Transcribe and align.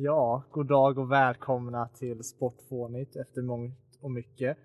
Ja, 0.00 0.42
god 0.50 0.66
dag 0.66 0.98
och 0.98 1.12
välkomna 1.12 1.88
till 1.88 2.24
Sportfånigt 2.24 3.16
efter 3.16 3.42
mångt 3.42 3.98
och 4.00 4.10
mycket. 4.10 4.58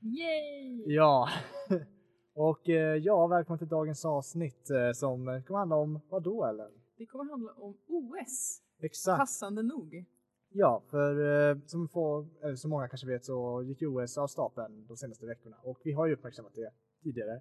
Yay! 0.00 0.84
Ja, 0.86 1.28
och 2.34 2.68
eh, 2.68 2.96
ja, 2.96 3.26
välkommen 3.26 3.58
till 3.58 3.68
dagens 3.68 4.04
avsnitt 4.04 4.70
eh, 4.70 4.92
som 4.92 5.42
kommer 5.46 5.58
handla 5.58 5.76
om 5.76 6.00
vad 6.08 6.22
då 6.22 6.44
Ellen? 6.44 6.70
Det 6.98 7.06
kommer 7.06 7.30
handla 7.30 7.52
om 7.52 7.76
OS, 7.88 8.62
Exakt. 8.80 9.18
passande 9.18 9.62
nog. 9.62 10.04
Ja, 10.52 10.82
för 10.90 11.50
eh, 11.50 11.58
som, 11.66 11.88
få, 11.88 12.28
eller 12.42 12.56
som 12.56 12.70
många 12.70 12.88
kanske 12.88 13.06
vet 13.06 13.24
så 13.24 13.62
gick 13.62 13.82
OS 13.82 14.18
av 14.18 14.26
stapeln 14.26 14.86
de 14.86 14.96
senaste 14.96 15.26
veckorna 15.26 15.56
och 15.62 15.80
vi 15.84 15.92
har 15.92 16.06
ju 16.06 16.12
uppmärksammat 16.12 16.54
det 16.54 16.70
tidigare. 17.02 17.40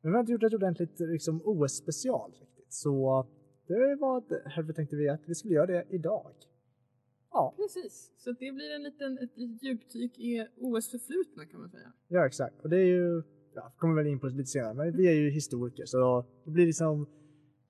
Men 0.00 0.12
vi 0.12 0.16
har 0.16 0.20
inte 0.20 0.32
gjort 0.32 0.42
ett 0.42 0.54
ordentligt 0.54 1.00
liksom, 1.00 1.42
OS-special 1.44 2.32
riktigt, 2.40 2.72
så 2.72 3.26
det 3.66 3.96
var 4.00 4.22
därför 4.28 4.72
tänkte 4.72 4.96
vi 4.96 5.08
att 5.08 5.28
vi 5.28 5.34
skulle 5.34 5.54
göra 5.54 5.66
det 5.66 5.86
idag. 5.90 6.32
Ja, 7.32 7.54
Precis, 7.56 8.12
så 8.16 8.30
det 8.32 8.52
blir 8.52 8.74
en 8.76 8.82
liten, 8.82 9.18
ett 9.18 9.36
litet 9.36 9.62
djupdyk 9.62 10.18
i 10.18 10.46
OS 10.56 10.90
förflutna 10.90 11.46
kan 11.46 11.60
man 11.60 11.70
säga. 11.70 11.92
Ja 12.08 12.26
exakt, 12.26 12.60
och 12.62 12.70
det 12.70 12.76
är 12.76 12.86
ju, 12.86 13.22
ja, 13.54 13.72
kommer 13.78 13.94
väl 13.94 14.06
in 14.06 14.20
på 14.20 14.26
det 14.28 14.34
lite 14.34 14.50
senare, 14.50 14.74
men 14.74 14.96
vi 14.96 15.06
är 15.08 15.12
ju 15.14 15.30
historiker 15.30 15.84
så 15.86 16.24
det 16.44 16.50
blir 16.50 16.66
liksom, 16.66 17.06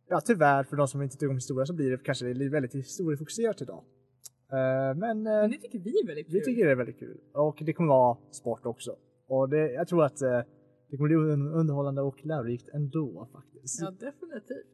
ja 0.09 0.21
tyvärr 0.21 0.65
för 0.65 0.77
de 0.77 0.89
som 0.89 1.03
inte 1.03 1.17
tycker 1.17 1.29
om 1.29 1.35
historia 1.37 1.67
så 1.67 1.75
blir 1.75 1.91
det 1.91 1.99
kanske 2.05 2.33
väldigt 2.49 2.75
historiefokuserat 2.75 3.63
idag. 3.63 3.85
Eh, 4.53 4.95
men 4.99 5.27
eh, 5.27 5.33
Men 5.33 5.51
det 5.51 5.59
tycker 5.59 5.79
vi 5.79 5.91
är 6.03 6.07
väldigt 6.07 6.27
kul. 6.27 6.35
vi 6.35 6.45
tycker 6.45 6.65
det 6.67 6.71
är 6.71 6.77
väldigt 6.77 6.99
kul 6.99 7.21
och 7.35 7.63
det 7.67 7.73
kommer 7.73 7.89
vara 7.89 8.19
sport 8.31 8.67
också. 8.67 8.97
Och 9.27 9.49
det, 9.49 9.73
jag 9.73 9.89
tror 9.89 10.05
att 10.05 10.23
eh, 10.23 10.41
det 10.91 10.97
kommer 10.97 11.09
bli 11.09 11.17
un- 11.17 11.53
underhållande 11.61 12.03
och 12.03 12.27
lärorikt 12.27 12.69
ändå 12.69 13.29
faktiskt. 13.33 13.81
Ja, 13.81 13.91
definitivt. 13.91 14.67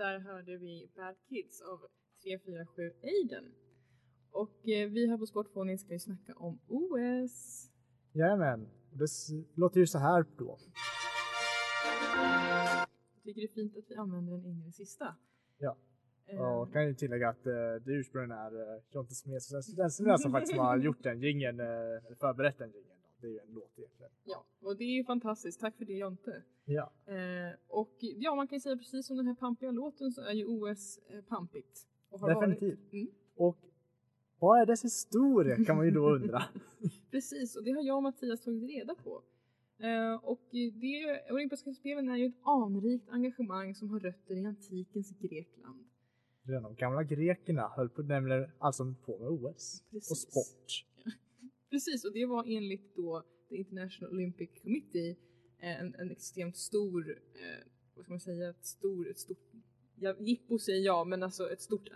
Där 0.00 0.18
hörde 0.18 0.56
vi 0.56 0.90
Bad 0.96 1.16
Kids 1.28 1.62
av 1.62 1.78
347 2.22 2.92
Aiden. 3.02 3.44
Och 4.30 4.68
eh, 4.68 4.90
vi 4.90 5.08
här 5.10 5.18
på 5.18 5.26
Sportfånigt 5.26 5.80
ska 5.80 5.92
ju 5.92 5.98
snacka 5.98 6.34
om 6.34 6.60
OS. 6.68 7.68
Jajamän, 8.12 8.68
det 8.92 9.06
låter 9.54 9.80
ju 9.80 9.86
så 9.86 9.98
här 9.98 10.24
då. 10.38 10.58
Jag 13.14 13.22
tycker 13.24 13.40
det 13.40 13.46
är 13.46 13.54
fint 13.54 13.76
att 13.76 13.84
vi 13.88 13.94
använder 13.94 14.38
den 14.38 14.62
det 14.66 14.72
sista. 14.72 15.16
Ja. 15.58 15.76
Eh, 16.26 16.40
Och 16.40 16.72
kan 16.72 16.86
ju 16.86 16.94
tillägga 16.94 17.28
att 17.28 17.46
eh, 17.46 17.52
det 17.84 17.92
ursprungligen 17.92 18.38
är 18.38 18.54
uh, 18.54 18.82
Jonte 18.90 19.14
Smed, 19.14 19.42
så 19.42 19.54
den 20.04 20.18
som 20.18 20.32
faktiskt 20.32 20.58
har 20.58 20.78
gjort 20.78 21.02
den 21.02 21.20
jingeln, 21.20 21.60
uh, 21.60 21.66
eller 21.66 22.16
förberett 22.20 22.58
den 22.58 22.72
jingeln. 22.72 22.99
Det 23.20 23.26
är 23.26 23.30
ju 23.30 23.38
en 23.38 23.54
låt 23.54 23.78
egentligen. 23.78 24.12
Ja, 24.24 24.44
och 24.60 24.76
det 24.76 24.84
är 24.84 24.96
ju 24.96 25.04
fantastiskt. 25.04 25.60
Tack 25.60 25.76
för 25.76 25.84
det 25.84 25.92
Jonte. 25.92 26.42
Ja. 26.64 26.92
Eh, 27.06 27.54
och 27.68 27.96
ja, 28.00 28.34
man 28.34 28.48
kan 28.48 28.56
ju 28.56 28.60
säga 28.60 28.76
precis 28.76 29.06
som 29.06 29.16
den 29.16 29.26
här 29.26 29.34
pampiga 29.34 29.70
låten 29.70 30.12
så 30.12 30.22
är 30.22 30.32
ju 30.32 30.44
OS 30.44 30.98
eh, 31.08 31.20
pampigt. 31.24 31.86
Och 32.10 32.20
har 32.20 32.28
Definitivt. 32.28 32.78
Varit. 32.78 32.92
Mm. 32.92 33.08
Och 33.36 33.58
vad 34.38 34.60
är 34.60 34.66
dess 34.66 34.84
historia 34.84 35.64
kan 35.64 35.76
man 35.76 35.86
ju 35.86 35.90
då 35.90 36.10
undra. 36.10 36.42
Precis, 37.10 37.56
och 37.56 37.64
det 37.64 37.70
har 37.70 37.82
jag 37.82 37.96
och 37.96 38.02
Mattias 38.02 38.40
tagit 38.40 38.70
reda 38.70 38.94
på. 38.94 39.22
Eh, 39.78 40.14
och 40.14 40.48
det 40.50 41.32
olympiska 41.32 41.72
spelen 41.72 42.08
är 42.08 42.16
ju 42.16 42.26
ett 42.26 42.40
anrikt 42.42 43.08
engagemang 43.10 43.74
som 43.74 43.90
har 43.90 44.00
rötter 44.00 44.34
i 44.34 44.46
antikens 44.46 45.10
Grekland. 45.18 45.84
Redan 46.42 46.62
de 46.62 46.74
gamla 46.74 47.02
grekerna 47.02 47.68
höll 47.68 47.88
på 47.88 48.02
nämligen 48.02 48.50
alltså 48.58 48.94
på 49.04 49.18
med 49.18 49.28
OS 49.28 49.82
och 49.86 49.92
Precis. 49.92 50.18
sport. 50.18 50.86
Precis, 51.70 52.04
och 52.04 52.12
det 52.12 52.26
var 52.26 52.44
enligt 52.46 52.96
då 52.96 53.22
The 53.48 53.56
International 53.56 54.12
Olympic 54.12 54.50
Committee 54.62 55.10
eh, 55.58 55.80
en, 55.80 55.94
en 55.94 56.10
extremt 56.10 56.56
stor, 56.56 57.10
eh, 57.10 57.66
vad 57.94 58.04
ska 58.04 58.12
man 58.12 58.20
säga, 58.20 58.50
ett, 58.50 58.64
stor, 58.64 59.10
ett 59.10 59.18
stort, 59.18 59.38
ja, 59.96 60.16
jippo 60.18 60.58
säger 60.58 60.84
jag, 60.84 61.06
men 61.06 61.22
alltså 61.22 61.50
ett 61.50 61.60
stort 61.60 61.88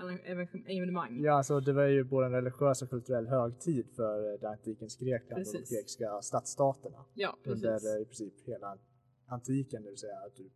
evenemang-. 0.66 1.20
Ja, 1.22 1.32
alltså 1.32 1.60
det 1.60 1.72
var 1.72 1.86
ju 1.86 2.04
både 2.04 2.26
en 2.26 2.32
religiös 2.32 2.82
och 2.82 2.90
kulturell 2.90 3.26
högtid 3.26 3.86
för 3.96 4.32
eh, 4.32 4.40
det 4.40 4.48
antikens 4.48 4.96
Grekland 4.96 5.46
och 5.46 5.52
Precis. 5.52 5.68
de 5.68 5.76
grekiska 5.76 6.22
stadsstaterna. 6.22 7.04
Ja, 7.14 7.38
precis. 7.44 7.64
Under 7.64 7.96
eh, 7.96 8.02
i 8.02 8.04
princip 8.04 8.34
hela 8.46 8.78
antiken, 9.26 9.82
det 9.82 9.90
vill 9.90 9.98
säga 9.98 10.30
typ, 10.36 10.52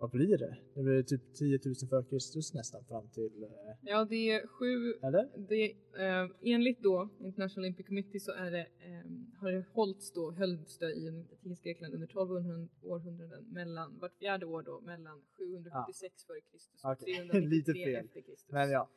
vad 0.00 0.10
blir 0.10 0.38
det? 0.38 0.56
Det 0.74 0.82
blir 0.82 1.02
typ 1.02 1.34
10 1.34 1.58
000 1.64 1.74
före 1.90 2.04
Kristus 2.04 2.54
nästan 2.54 2.84
fram 2.84 3.08
till, 3.08 3.42
eh, 3.42 3.48
Ja, 3.82 4.04
det 4.04 4.30
är 4.30 4.46
sju 4.46 4.92
eller? 5.02 5.28
Det, 5.48 5.70
eh, 6.04 6.54
enligt 6.54 6.82
då 6.82 7.08
International 7.20 7.64
Olympic 7.64 7.86
Committee 7.86 8.20
så 8.20 8.32
är 8.32 8.50
det, 8.50 8.60
eh, 8.60 9.04
har 9.40 9.52
det 9.52 9.64
hållits 9.72 10.12
då, 10.12 10.30
hölls 10.30 10.78
det 10.78 10.92
i 10.92 11.08
antikens 11.08 11.60
Grekland 11.60 11.94
under 11.94 12.06
1200 12.06 12.68
århundraden 12.82 13.44
mellan, 13.44 13.98
vart 13.98 14.18
fjärde 14.18 14.46
år 14.46 14.62
då, 14.62 14.80
mellan 14.80 15.22
776 15.38 16.24
före 16.26 16.40
Kristus 16.40 16.84
och 16.84 16.90
Okej, 16.92 17.14
393 17.30 17.40
lite 17.48 17.72
fel. 17.72 18.04
efter 18.04 18.20
Kristus. 18.20 18.52
Men 18.52 18.70
ja, 18.70 18.88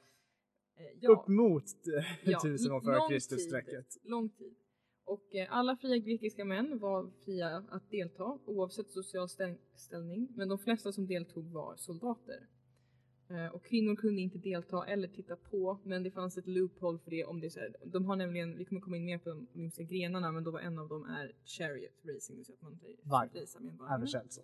Eh, 0.76 0.86
ja, 1.02 1.12
upp 1.12 1.28
mot 1.28 1.64
eh, 1.98 2.32
ja, 2.32 2.38
1000 2.38 2.72
år 2.72 2.82
före 2.82 3.10
Kristus-strecket. 3.10 3.98
Lång 4.04 4.30
tid. 4.30 4.56
Och 5.06 5.36
eh, 5.36 5.48
alla 5.50 5.76
fria 5.78 5.98
grekiska 5.98 6.46
män 6.46 6.80
var 6.80 7.12
fria 7.26 7.64
att 7.70 7.90
delta 7.92 8.40
oavsett 8.46 8.92
social 8.92 9.30
ställ- 9.30 9.58
ställning, 9.76 10.28
men 10.36 10.50
de 10.50 10.58
flesta 10.60 10.92
som 10.92 11.08
deltog 11.08 11.52
var 11.52 11.76
soldater. 11.76 12.48
Eh, 13.30 13.48
och 13.48 13.64
kvinnor 13.66 13.96
kunde 13.96 14.22
inte 14.22 14.38
delta 14.38 14.86
eller 14.86 15.08
titta 15.08 15.36
på, 15.36 15.80
men 15.84 16.04
det 16.04 16.12
fanns 16.12 16.38
ett 16.38 16.48
loophole 16.48 17.00
för 17.00 17.12
det 17.12 17.26
om 17.26 17.40
det 17.42 17.48
är 17.48 17.50
så 17.50 17.60
De 17.86 18.06
har 18.06 18.16
nämligen, 18.16 18.58
vi 18.58 18.66
kommer 18.66 18.82
komma 18.82 18.98
in 18.98 19.06
mer 19.06 19.18
på 19.18 19.30
de 19.30 19.48
olympiska 19.54 19.84
grenarna, 19.84 20.32
men 20.32 20.44
då 20.44 20.52
var 20.52 20.60
en 20.60 20.80
av 20.80 20.88
dem 20.90 21.04
är 21.06 21.32
chariot 21.46 21.94
racing, 22.06 22.46
säga 22.46 22.56
att 22.56 22.62
man 22.62 22.80
Vagn. 23.04 23.30
racear 23.34 23.62
med 23.62 23.72
en 23.72 23.78
vagn. 23.78 23.92
Även 23.94 24.08
känt 24.08 24.34
som. 24.34 24.44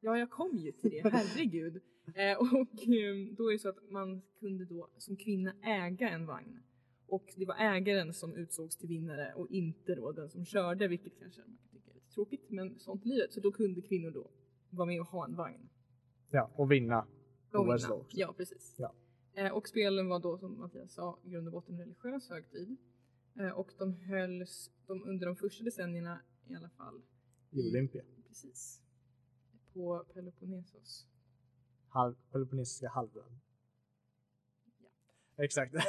Ja, 0.00 0.18
jag 0.18 0.30
kom 0.30 0.56
ju 0.56 0.72
till 0.72 0.90
det, 0.90 1.10
herregud. 1.10 1.76
eh, 2.14 2.38
och 2.38 2.88
eh, 2.88 3.34
då 3.36 3.48
är 3.48 3.52
det 3.52 3.58
så 3.58 3.68
att 3.68 3.90
man 3.90 4.22
kunde 4.40 4.64
då 4.64 4.88
som 4.98 5.16
kvinna 5.16 5.52
äga 5.62 6.08
en 6.10 6.26
vagn. 6.26 6.62
Och 7.12 7.34
det 7.36 7.46
var 7.46 7.54
ägaren 7.54 8.14
som 8.14 8.34
utsågs 8.36 8.76
till 8.76 8.88
vinnare 8.88 9.34
och 9.34 9.50
inte 9.50 9.94
då 9.94 10.12
den 10.12 10.30
som 10.30 10.44
körde, 10.44 10.88
vilket 10.88 11.18
kanske 11.18 11.40
man 11.40 11.56
kan 11.58 11.68
tycka 11.68 11.90
är 11.90 11.94
lite 11.94 12.14
tråkigt, 12.14 12.50
men 12.50 12.78
sånt 12.78 13.04
livet. 13.04 13.32
Så 13.32 13.40
då 13.40 13.52
kunde 13.52 13.80
kvinnor 13.82 14.10
då 14.10 14.30
vara 14.70 14.86
med 14.86 15.00
och 15.00 15.06
ha 15.06 15.24
en 15.24 15.34
vagn. 15.36 15.68
Ja, 16.30 16.50
och 16.56 16.72
vinna 16.72 17.06
Och 17.52 17.60
OS 17.68 17.84
vinna. 17.84 17.88
då. 17.88 18.06
Ja, 18.10 18.34
precis. 18.36 18.74
Ja. 18.78 18.94
Eh, 19.34 19.52
och 19.52 19.68
spelen 19.68 20.08
var 20.08 20.20
då, 20.20 20.38
som 20.38 20.58
Mattias 20.58 20.94
sa, 20.94 21.18
i 21.24 21.30
grund 21.30 21.46
och 21.46 21.52
botten 21.52 21.74
en 21.74 21.80
religiös 21.80 22.28
högtid. 22.30 22.76
Eh, 23.38 23.50
och 23.50 23.72
de 23.78 23.92
hölls 23.94 24.70
de, 24.86 25.04
under 25.08 25.26
de 25.26 25.36
första 25.36 25.64
decennierna 25.64 26.20
i 26.48 26.54
alla 26.54 26.70
fall. 26.70 27.02
I 27.50 27.70
Olympia. 27.70 28.02
Precis. 28.28 28.82
På 29.72 30.04
Peloponnesos. 30.14 31.06
Halv, 31.88 32.14
Peloponnesiska 32.30 32.88
halvön. 32.88 33.40
Exakt. 35.44 35.74
Eh, 35.74 35.80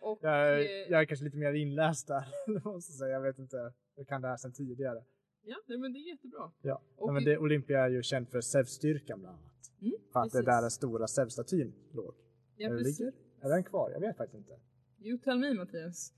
och 0.00 0.18
Jag 0.22 0.62
jag 0.90 1.00
är 1.00 1.04
kanske 1.04 1.24
lite 1.24 1.36
mer 1.36 1.52
inläst 1.52 2.08
där, 2.08 2.24
måste 2.64 2.92
jag 2.92 2.98
säga. 2.98 3.12
Jag 3.12 3.20
vet 3.20 3.38
inte, 3.38 3.72
jag 3.96 4.06
kan 4.08 4.22
det 4.22 4.28
här 4.28 4.36
sedan 4.36 4.52
tidigare. 4.52 5.04
Ja, 5.42 5.56
nej, 5.66 5.78
men 5.78 5.92
det 5.92 5.98
är 5.98 6.08
jättebra. 6.08 6.52
Ja, 6.62 6.82
Och 6.96 7.06
Nej, 7.06 7.14
men 7.14 7.24
det, 7.24 7.38
Olympia 7.38 7.84
är 7.84 7.88
ju 7.88 8.02
känd 8.02 8.28
för 8.28 8.40
Zeus-styrkan 8.40 9.20
bland 9.20 9.36
annat. 9.38 9.52
Mm, 9.80 9.92
För 10.12 10.20
att 10.20 10.32
det 10.32 10.38
är 10.38 10.42
precis. 10.42 10.46
där 10.46 10.60
den 10.60 10.70
stora 10.70 11.06
Zeus-statyn 11.06 11.72
låg. 11.92 12.14
Ja, 12.56 12.68
precis. 12.68 13.00
ligger? 13.00 13.12
Är 13.40 13.48
den 13.48 13.64
kvar? 13.64 13.90
Jag 13.90 14.00
vet 14.00 14.16
faktiskt 14.16 14.38
inte. 14.38 14.60
You 14.98 15.18
tell 15.18 15.38
me 15.38 15.54
Mattias. 15.54 16.12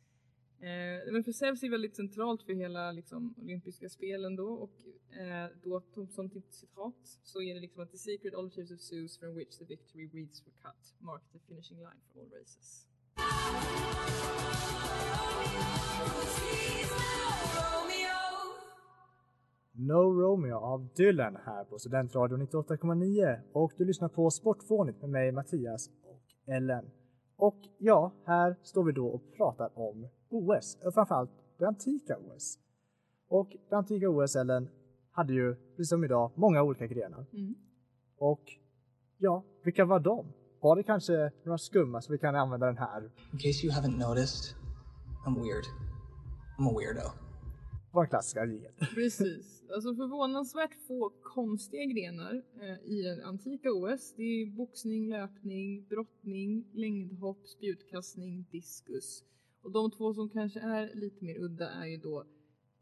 Eh, 0.61 1.13
men 1.13 1.25
för 1.25 1.33
Zeus 1.33 1.63
är 1.63 1.71
väldigt 1.71 1.97
centralt 1.97 2.43
för 2.43 2.53
hela 2.53 2.93
liksom, 2.93 3.35
olympiska 3.39 3.89
spelen 3.89 4.37
då 4.37 4.49
och 4.49 4.73
eh, 5.21 5.51
då 5.63 5.83
som- 5.93 6.09
citat 6.51 6.95
så 7.23 7.43
är 7.43 7.55
det 7.55 7.61
liksom 7.61 7.83
att 7.83 7.91
the 7.91 7.99
secret 7.99 8.35
all 8.35 8.51
of 8.73 8.81
Zeus 8.81 9.19
from 9.19 9.35
which 9.35 9.59
the 9.59 9.65
victory 9.65 10.09
reads 10.13 10.47
were 10.47 10.53
cut 10.63 10.95
mark 10.99 11.23
the 11.33 11.39
finishing 11.39 11.79
line 11.79 12.01
for 12.13 12.21
all 12.21 12.31
races. 12.31 12.87
No 19.73 20.13
Romeo 20.21 20.57
av 20.57 20.89
Dylan 20.97 21.37
här 21.47 21.65
på 21.65 21.79
Studentradion 21.79 22.43
98,9 22.47 23.41
och 23.53 23.73
du 23.77 23.85
lyssnar 23.85 24.09
på 24.09 24.31
Sportfånigt 24.31 25.01
med 25.01 25.11
mig 25.11 25.33
Mattias 25.33 25.89
och 25.89 26.53
Ellen. 26.55 26.85
Och 27.39 27.57
ja, 27.79 28.13
här 28.25 28.57
står 28.63 28.85
vi 28.85 28.93
då 28.93 29.07
och 29.07 29.23
pratar 29.37 29.71
om 29.79 30.09
OS, 30.29 30.79
och 30.85 30.95
framförallt 30.95 31.31
det 31.59 31.67
antika 31.67 32.17
OS. 32.17 32.59
Och 33.29 33.57
det 33.69 33.77
antika 33.77 34.09
OS, 34.09 34.37
Ellen, 34.37 34.69
hade 35.11 35.33
ju, 35.33 35.55
precis 35.55 35.89
som 35.89 36.05
idag, 36.05 36.31
många 36.35 36.63
olika 36.63 36.87
grenar. 36.87 37.27
Mm. 37.33 37.55
Och 38.19 38.43
ja, 39.19 39.45
vilka 39.65 39.85
var 39.85 40.01
de? 40.01 40.27
Var 40.61 40.77
det 40.77 40.83
kanske 40.83 41.31
några 41.45 41.59
skumma 41.59 42.01
så 42.01 42.13
vi 42.13 42.19
kan 42.19 42.35
använda 42.35 42.67
den 42.67 42.79
här? 42.79 43.11
In 43.33 43.39
case 43.39 43.67
you 43.67 43.75
haven't 43.75 44.09
noticed, 44.09 44.57
I'm 45.27 45.35
weird. 45.35 45.65
I'm 46.59 46.69
a 46.69 46.75
weirdo. 46.79 47.28
En 47.93 48.07
klassiska 48.09 48.47
regel. 48.47 48.73
Precis. 48.95 49.65
Alltså 49.75 49.95
förvånansvärt 49.95 50.75
få 50.87 51.13
konstiga 51.23 51.85
grenar 51.85 52.43
eh, 52.61 52.93
i 52.93 53.03
den 53.03 53.21
antika 53.25 53.71
OS. 53.73 54.15
Det 54.17 54.23
är 54.23 54.47
boxning, 54.57 55.09
löpning, 55.09 55.87
brottning, 55.89 56.65
längdhopp, 56.73 57.47
spjutkastning, 57.47 58.47
diskus. 58.53 59.25
Och 59.63 59.73
de 59.73 59.91
två 59.91 60.15
som 60.15 60.29
kanske 60.31 60.61
är 60.61 60.95
lite 60.95 61.25
mer 61.25 61.39
udda 61.39 61.69
är 61.71 61.87
ju 61.87 61.97
då 61.97 62.27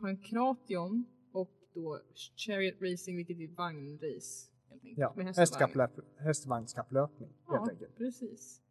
pankration 0.00 1.04
och 1.32 1.50
då 1.74 2.00
chariot 2.36 2.74
racing 2.82 3.16
vilket 3.16 3.36
är 3.40 3.54
vagnrace. 3.56 4.50
Helt 4.70 4.84
enkelt, 4.84 4.98
Ja, 4.98 5.32
hästkapplöp, 5.36 5.90
hästvagnskapplöpning 6.18 7.28
helt 7.28 7.40
Ja, 7.48 7.70
enkelt. 7.70 7.96
precis. 7.96 8.62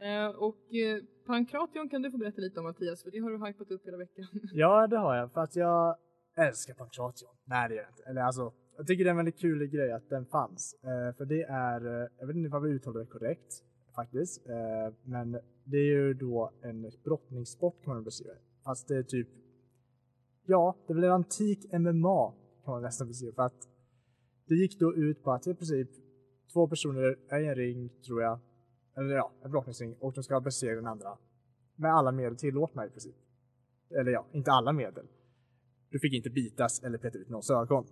Eh, 0.00 0.28
och 0.28 0.74
eh, 0.74 1.02
pankration 1.26 1.88
kan 1.88 2.02
du 2.02 2.10
få 2.10 2.18
berätta 2.18 2.40
lite 2.40 2.60
om 2.60 2.66
Mattias 2.66 3.02
för 3.02 3.10
det 3.10 3.18
har 3.18 3.30
du 3.30 3.46
hypat 3.46 3.70
upp 3.70 3.86
hela 3.86 3.96
veckan. 3.96 4.26
Ja, 4.52 4.86
det 4.86 4.98
har 4.98 5.16
jag. 5.16 5.32
För 5.32 5.40
att 5.40 5.56
jag 5.56 5.96
älskar 6.36 6.74
Pankration. 6.74 7.28
Nej, 7.44 7.68
det 7.68 7.74
gör 7.74 7.82
jag 7.82 7.90
inte. 7.90 8.02
Eller 8.02 8.20
alltså, 8.20 8.52
jag 8.76 8.86
tycker 8.86 9.04
det 9.04 9.08
är 9.08 9.10
en 9.10 9.16
väldigt 9.16 9.38
kul 9.38 9.66
grej 9.66 9.92
att 9.92 10.08
den 10.08 10.26
fanns. 10.26 10.76
Eh, 10.82 11.16
för 11.16 11.24
det 11.24 11.42
är, 11.42 11.86
eh, 11.86 12.08
jag 12.18 12.26
vet 12.26 12.36
inte 12.36 12.56
om 12.56 12.62
vi 12.62 12.70
uttalar 12.70 13.00
det 13.00 13.06
korrekt 13.06 13.62
faktiskt. 13.94 14.46
Eh, 14.48 14.94
men 15.04 15.32
det 15.64 15.76
är 15.76 15.90
ju 15.90 16.14
då 16.14 16.50
en 16.62 16.90
brottningssport 17.04 17.84
kan 17.84 17.94
man 17.94 18.04
beskriva 18.04 18.34
det. 18.34 18.40
Fast 18.64 18.88
det 18.88 18.96
är 18.96 19.02
typ, 19.02 19.28
ja, 20.46 20.76
det 20.86 20.92
är 20.92 20.94
väl 20.94 21.04
en 21.04 21.12
antik 21.12 21.72
MMA 21.72 22.32
kan 22.64 22.74
man 22.74 22.82
nästan 22.82 23.08
beskriva. 23.08 23.34
För 23.34 23.42
att 23.42 23.68
det 24.48 24.54
gick 24.54 24.78
då 24.78 24.94
ut 24.94 25.22
på 25.22 25.32
att 25.32 25.46
i 25.46 25.54
princip 25.54 25.88
två 26.52 26.68
personer 26.68 27.16
är 27.28 27.40
i 27.40 27.46
en 27.46 27.54
ring, 27.54 27.88
tror 28.06 28.22
jag. 28.22 28.38
Eller 28.96 29.14
ja, 29.14 29.32
en 29.44 29.50
brottningsring. 29.50 29.96
Och 30.00 30.12
de 30.12 30.24
ska 30.24 30.40
besegra 30.40 30.76
den 30.76 30.86
andra. 30.86 31.18
Med 31.76 31.94
alla 31.94 32.12
medel 32.12 32.36
tillåtna 32.36 32.86
i 32.86 32.90
princip. 32.90 33.16
Eller 33.90 34.12
ja, 34.12 34.26
inte 34.32 34.52
alla 34.52 34.72
medel. 34.72 35.06
Du 35.90 35.98
fick 35.98 36.14
inte 36.14 36.30
bitas 36.30 36.82
eller 36.82 36.98
peta 36.98 37.18
ut 37.18 37.28
någons 37.28 37.50
ögon. 37.50 37.86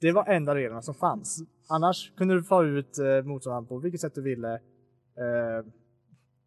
Det 0.00 0.12
var 0.12 0.26
enda 0.26 0.54
reglerna 0.54 0.82
som 0.82 0.94
fanns. 0.94 1.42
Annars 1.68 2.12
kunde 2.16 2.34
du 2.34 2.42
få 2.42 2.64
ut 2.64 2.98
eh, 2.98 3.22
motståndaren 3.22 3.66
på 3.66 3.78
vilket 3.78 4.00
sätt 4.00 4.14
du 4.14 4.22
ville. 4.22 4.54
Eh, 4.54 5.66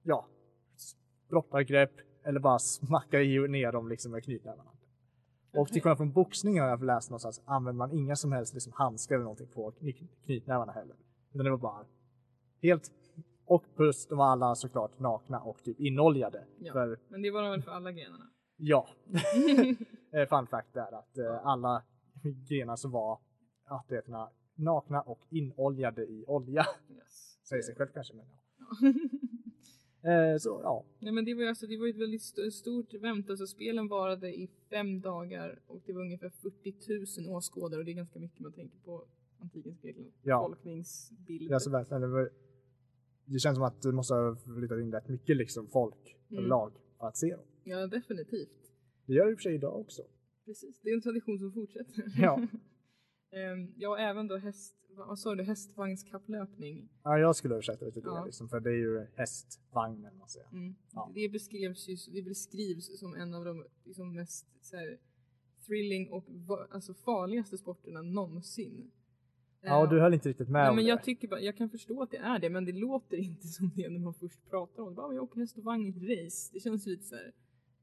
ja, 0.04 0.28
brottargrepp 1.30 1.92
eller 2.24 2.40
bara 2.40 2.60
smacka 2.60 3.22
i 3.22 3.48
ner 3.48 3.72
dem 3.72 3.90
liksom 3.90 4.12
med 4.12 4.24
knytnävarna. 4.24 4.72
Och 5.54 5.68
till 5.68 5.82
skillnad 5.82 5.98
från 5.98 6.12
boxning 6.12 6.60
har 6.60 6.68
jag 6.68 6.84
läst 6.84 7.10
någonstans 7.10 7.42
använder 7.46 7.78
man 7.78 7.92
inga 7.92 8.16
som 8.16 8.32
helst 8.32 8.54
liksom 8.54 8.74
handskar 8.76 9.16
eller 9.16 9.24
någonting 9.24 9.48
på 9.48 9.72
kny- 9.72 10.08
knytnävarna 10.26 10.72
heller. 10.72 10.96
Utan 11.34 11.46
det 11.46 11.52
var 11.52 11.58
bara 11.58 11.86
helt 12.62 12.92
och 13.52 13.64
plus 13.76 14.08
de 14.08 14.18
var 14.18 14.26
alla 14.26 14.56
såklart 14.56 15.00
nakna 15.00 15.40
och 15.42 15.64
typ 15.64 15.80
inoljade. 15.80 16.46
Ja. 16.60 16.74
För 16.74 17.00
Men 17.10 17.22
det 17.22 17.32
var 17.32 17.50
väl 17.52 17.62
för 17.62 17.72
alla 17.72 17.92
grenarna. 17.92 18.30
Ja. 18.58 18.88
Eh, 20.14 20.28
Fun 20.30 20.48
fact 20.48 20.76
är 20.76 20.94
att 21.00 21.18
eh, 21.18 21.46
alla 21.46 21.84
grenar 22.50 22.76
så 22.76 22.90
var 22.90 23.20
atleterna 23.66 24.30
nakna 24.56 25.02
och 25.02 25.20
inoljade 25.30 26.02
i 26.06 26.26
olja. 26.28 26.66
Yes. 26.90 27.40
Säger 27.50 27.62
sig 27.62 27.76
själv 27.76 27.90
kanske 27.94 28.14
men 28.14 28.26
ja. 28.30 28.38
Ja. 28.82 28.94
Eh, 30.04 30.38
så 30.38 30.60
ja. 30.64 30.86
Nej 31.00 31.14
men 31.14 31.26
det 31.26 31.34
var 31.34 31.42
ju 31.42 31.48
alltså, 31.48 31.68
det 31.68 31.78
var 31.78 31.88
ett 31.88 31.98
väldigt 31.98 32.22
st- 32.22 32.52
stort 32.52 32.94
event, 32.94 33.30
alltså 33.30 33.48
spelen 33.48 33.88
varade 33.88 34.34
i 34.36 34.50
fem 34.70 35.02
dagar 35.02 35.60
och 35.68 35.82
det 35.86 35.94
var 35.94 36.02
ungefär 36.02 36.30
40 36.30 37.22
000 37.28 37.36
åskådare 37.36 37.80
och 37.80 37.86
det 37.86 37.92
är 37.92 37.94
ganska 37.94 38.20
mycket 38.20 38.40
man 38.40 38.54
tänker 38.54 38.80
på 38.80 39.06
antikens 39.42 39.80
Grekland. 39.82 40.12
Ja. 40.24 40.48
Folkningsbild. 40.48 41.50
Det, 41.50 41.56
är 41.56 41.60
så 41.60 41.70
verkligen, 41.72 42.02
det, 42.02 42.08
var, 42.08 42.30
det 43.34 43.40
känns 43.40 43.56
som 43.58 43.64
att 43.64 43.82
du 43.82 43.92
måste 43.92 44.14
ha 44.14 44.36
flyttat 44.36 44.80
in 44.80 44.92
rätt 44.92 45.10
mycket 45.10 45.38
liksom 45.38 45.68
folk 45.68 46.18
Mm. 46.30 46.40
överlag 46.40 46.72
för 47.00 47.08
att 47.08 47.18
se 47.18 47.36
dem. 47.36 47.46
Ja 47.64 47.88
definitivt. 47.88 48.72
Det 49.06 49.14
gör 49.14 49.26
det 49.26 49.32
i 49.32 49.34
och 49.34 49.38
för 49.38 49.44
sig 49.44 49.56
idag 49.56 49.80
också. 49.80 50.02
Precis, 50.46 50.80
det 50.82 50.90
är 50.90 50.94
en 50.96 51.02
tradition 51.02 51.40
som 51.40 51.52
fortsätter. 51.54 52.04
Ja. 52.18 52.48
Ehm, 53.34 53.74
ja 53.78 53.98
även 53.98 54.28
då 54.28 54.38
häst, 54.38 54.76
vad 54.90 55.20
sa 55.20 55.36
du, 55.36 55.44
hästvagnskapplöpning. 55.44 56.90
Ja, 57.04 57.18
jag 57.18 57.36
skulle 57.36 57.54
översätta 57.54 57.86
det 57.86 57.92
till 57.92 58.02
Ja. 58.06 58.20
det 58.20 58.26
liksom, 58.26 58.50
för 58.50 58.60
det 58.60 58.70
är 58.70 58.74
ju 58.78 59.08
hästvagnen 59.16 60.18
man 60.18 60.30
säger. 60.30 60.48
Mm. 60.52 60.76
Ja. 60.92 61.12
Det 61.16 61.30
beskrevs 61.30 61.88
ju, 61.90 61.96
det 62.14 62.22
beskrivs 62.22 63.00
som 63.00 63.16
en 63.16 63.34
av 63.34 63.46
de 63.46 63.66
liksom, 63.86 64.14
mest 64.16 64.48
så 64.62 64.76
här, 64.78 64.98
thrilling 65.68 66.10
och 66.12 66.26
alltså, 66.70 66.94
farligaste 66.94 67.58
sporterna 67.58 68.02
någonsin. 68.02 68.92
Ja, 69.64 69.78
och 69.84 69.90
du 69.90 70.00
höll 70.00 70.14
inte 70.14 70.30
riktigt 70.30 70.50
med 70.50 70.66
Ja, 70.66 70.70
om 70.70 70.76
men 70.76 70.86
det. 70.86 70.90
jag 70.90 71.04
tycker 71.04 71.28
bara, 71.28 71.40
jag 71.40 71.58
kan 71.58 71.70
förstå 71.70 72.02
att 72.04 72.12
det 72.12 72.18
är 72.18 72.40
det, 72.40 72.50
men 72.50 72.66
det 72.66 72.72
låter 72.72 73.18
inte 73.18 73.48
som 73.58 73.72
det 73.76 73.90
när 73.90 74.00
man 74.00 74.14
först 74.14 74.50
pratar 74.50 74.84
om 74.84 74.90
det. 74.90 74.96
Bara, 74.96 75.14
jag 75.14 75.24
åker 75.24 75.40
häst 75.40 75.58
och 75.58 75.64
vagn 75.64 75.86
i 75.86 75.90
ett 75.90 75.96
race. 76.26 76.50
Det 76.54 76.60
känns 76.60 76.86
lite 76.86 77.04
så 77.04 77.16
här. 77.16 77.24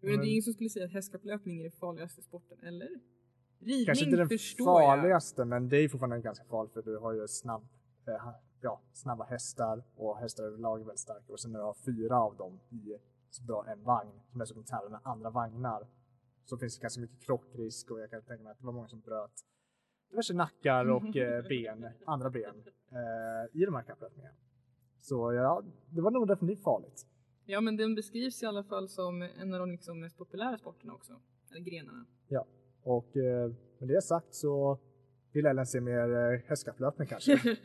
Jag 0.01 0.07
menar, 0.09 0.17
Men- 0.17 0.21
Det 0.25 0.31
är 0.31 0.33
ingen 0.33 0.43
som 0.43 0.53
skulle 0.53 0.71
säga 0.71 0.85
att 0.87 0.93
hästkapplöpning 0.93 1.59
är 1.59 1.63
den 1.63 1.73
farligaste 1.73 2.23
sporten, 2.23 2.59
eller? 2.63 2.89
Ridning 3.61 3.87
Kanske 3.87 4.05
inte 4.05 4.17
den 4.17 4.29
farligaste, 4.65 5.45
men 5.45 5.69
det 5.69 5.77
är 5.77 5.89
fortfarande 5.89 6.19
ganska 6.21 6.45
farligt 6.45 6.73
för 6.73 6.83
du 6.83 6.97
har 6.99 7.13
ju 7.13 7.29
snabb, 7.29 7.63
eh, 8.09 8.29
ja, 8.61 8.81
snabba 8.93 9.25
hästar 9.25 9.83
och 9.97 10.19
hästar 10.19 10.45
överlag 10.45 10.81
är 10.81 10.85
väldigt 10.85 10.99
starka 11.01 11.33
och 11.33 11.41
sen 11.41 11.53
när 11.53 11.59
du 11.59 11.65
har 11.65 11.75
fyra 11.75 12.21
av 12.21 12.37
dem 12.37 12.61
i 12.71 12.97
så 13.31 13.43
drar 13.43 13.65
en 13.65 13.83
vagn 13.85 14.21
som 14.31 14.39
dessutom 14.39 14.65
tävlar 14.65 14.91
med 14.91 15.01
andra 15.05 15.31
vagnar 15.31 15.87
så 16.45 16.59
finns 16.59 16.77
det 16.79 16.83
ganska 16.83 17.01
mycket 17.01 17.21
krockrisk 17.27 17.91
och 17.91 18.01
jag 18.01 18.11
kan 18.11 18.23
tänka 18.23 18.43
mig 18.43 18.53
att 18.53 18.59
det 18.59 18.67
var 18.67 18.73
många 18.73 18.89
som 18.89 19.01
bröt 19.01 19.33
diverse 20.11 20.35
nackar 20.35 20.91
och 20.91 21.17
eh, 21.17 21.49
ben, 21.49 21.89
andra 22.07 22.31
ben 22.31 22.63
eh, 22.91 23.61
i 23.61 23.65
de 23.65 23.75
här 23.75 23.83
kapplöpningarna. 23.83 24.37
Så 25.01 25.33
ja, 25.33 25.63
det 25.91 26.01
var 26.01 26.11
nog 26.11 26.29
definitivt 26.29 26.65
farligt. 26.65 27.07
Ja, 27.45 27.61
men 27.61 27.77
den 27.77 27.95
beskrivs 27.95 28.43
i 28.43 28.47
alla 28.47 28.65
fall 28.65 28.89
som 28.89 29.23
en 29.23 29.55
av 29.55 29.61
de 29.61 29.71
liksom 29.71 30.01
mest 30.01 30.19
populära 30.19 30.59
sporterna 30.59 30.95
också. 30.95 31.21
Eller 31.51 31.61
grenarna. 31.65 32.07
Ja, 32.29 32.47
och 32.83 33.17
eh, 33.17 33.53
med 33.79 33.89
det 33.89 34.03
sagt 34.03 34.35
så 34.35 34.79
vill 35.33 35.47
Ellen 35.47 35.67
se 35.67 35.81
mer 35.81 36.33
eh, 36.33 36.41
hästkapplöpning 36.47 37.09
kanske. 37.09 37.39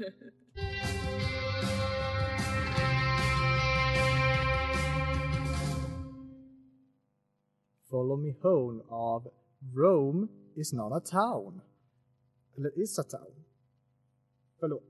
Follow 7.90 8.20
Me 8.20 8.34
Home 8.42 8.84
av 8.90 9.28
Rome 9.76 10.28
is 10.56 10.74
not 10.74 10.94
a 10.94 11.00
town. 11.00 11.62
Eller 12.58 12.80
is 12.80 13.00
a 13.00 13.04
town. 13.04 13.44
Förlåt. 14.60 14.84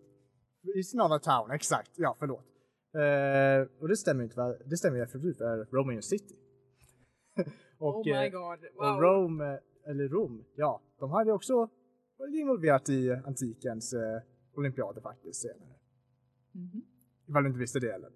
Is 0.76 0.94
not 0.94 1.12
a 1.12 1.20
town, 1.20 1.52
exakt. 1.52 1.92
Ja, 1.96 2.16
förlåt. 2.20 2.46
Eh, 2.94 3.82
och 3.82 3.88
det 3.88 3.96
stämmer 3.96 4.24
inte, 4.24 4.38
va? 4.38 4.56
det 4.66 4.78
stämmer 4.78 4.98
ju 4.98 5.06
för 5.06 5.20
för 5.20 5.76
Rome 5.76 5.94
är 5.94 5.96
en 5.96 6.04
city. 6.04 6.36
och, 7.78 7.96
oh 7.96 8.06
my 8.06 8.12
eh, 8.12 8.32
god, 8.32 8.60
och 8.76 8.86
wow. 8.86 9.02
Rome, 9.02 9.60
eller 9.88 10.10
Rom, 10.10 10.46
ja, 10.56 10.82
de 11.00 11.12
hade 11.12 11.32
också 11.32 11.70
varit 12.18 12.34
involverat 12.34 12.90
i 12.90 13.12
antikens 13.12 13.94
eh, 13.94 14.22
olympiader 14.56 15.02
faktiskt 15.02 15.42
senare. 15.42 15.76
Mhm. 16.52 16.82
Ifall 17.28 17.44
du 17.44 17.48
inte 17.48 17.60
visste 17.60 17.80
det 17.80 17.92
eller? 17.92 18.12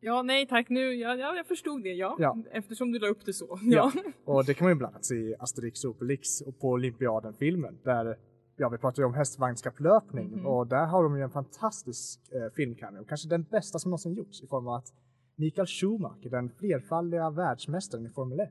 Ja, 0.00 0.22
nej 0.22 0.46
tack 0.46 0.68
nu, 0.68 0.94
ja, 0.94 1.16
ja, 1.16 1.36
jag 1.36 1.46
förstod 1.46 1.82
det, 1.82 1.94
ja. 1.94 2.16
Ja. 2.18 2.38
Eftersom 2.50 2.92
du 2.92 2.98
la 2.98 3.08
upp 3.08 3.26
det 3.26 3.32
så. 3.32 3.58
Ja. 3.62 3.92
Ja. 3.94 4.02
Och 4.24 4.44
det 4.44 4.54
kan 4.54 4.64
man 4.64 4.72
ju 4.72 4.78
bland 4.78 4.94
annat 4.94 5.04
se 5.04 5.14
i 5.14 5.34
Asterix 5.38 5.84
och 5.84 5.90
Obelix 5.90 6.40
och 6.40 6.58
på 6.58 6.68
olympiaden-filmen 6.68 7.78
där 7.84 8.18
Ja, 8.58 8.68
vi 8.68 8.78
pratade 8.78 9.02
ju 9.02 9.06
om 9.06 9.14
hästvagnskapplöpning 9.14 10.28
Mhm. 10.30 10.46
och 10.46 10.66
där 10.66 10.86
har 10.86 11.02
de 11.02 11.16
ju 11.16 11.22
en 11.22 11.30
fantastisk 11.30 12.20
eh, 12.32 12.48
filmkamera, 12.56 13.04
kanske 13.04 13.28
den 13.28 13.42
bästa 13.42 13.78
som 13.78 13.90
någonsin 13.90 14.14
gjorts 14.14 14.42
i 14.42 14.46
form 14.46 14.66
av 14.68 14.74
att 14.74 14.92
Mikael 15.36 15.66
Schumacher, 15.66 16.30
den 16.30 16.50
flerfaldiga 16.50 17.30
världsmästaren 17.30 18.06
i 18.06 18.10
Formel 18.10 18.40
1, 18.40 18.50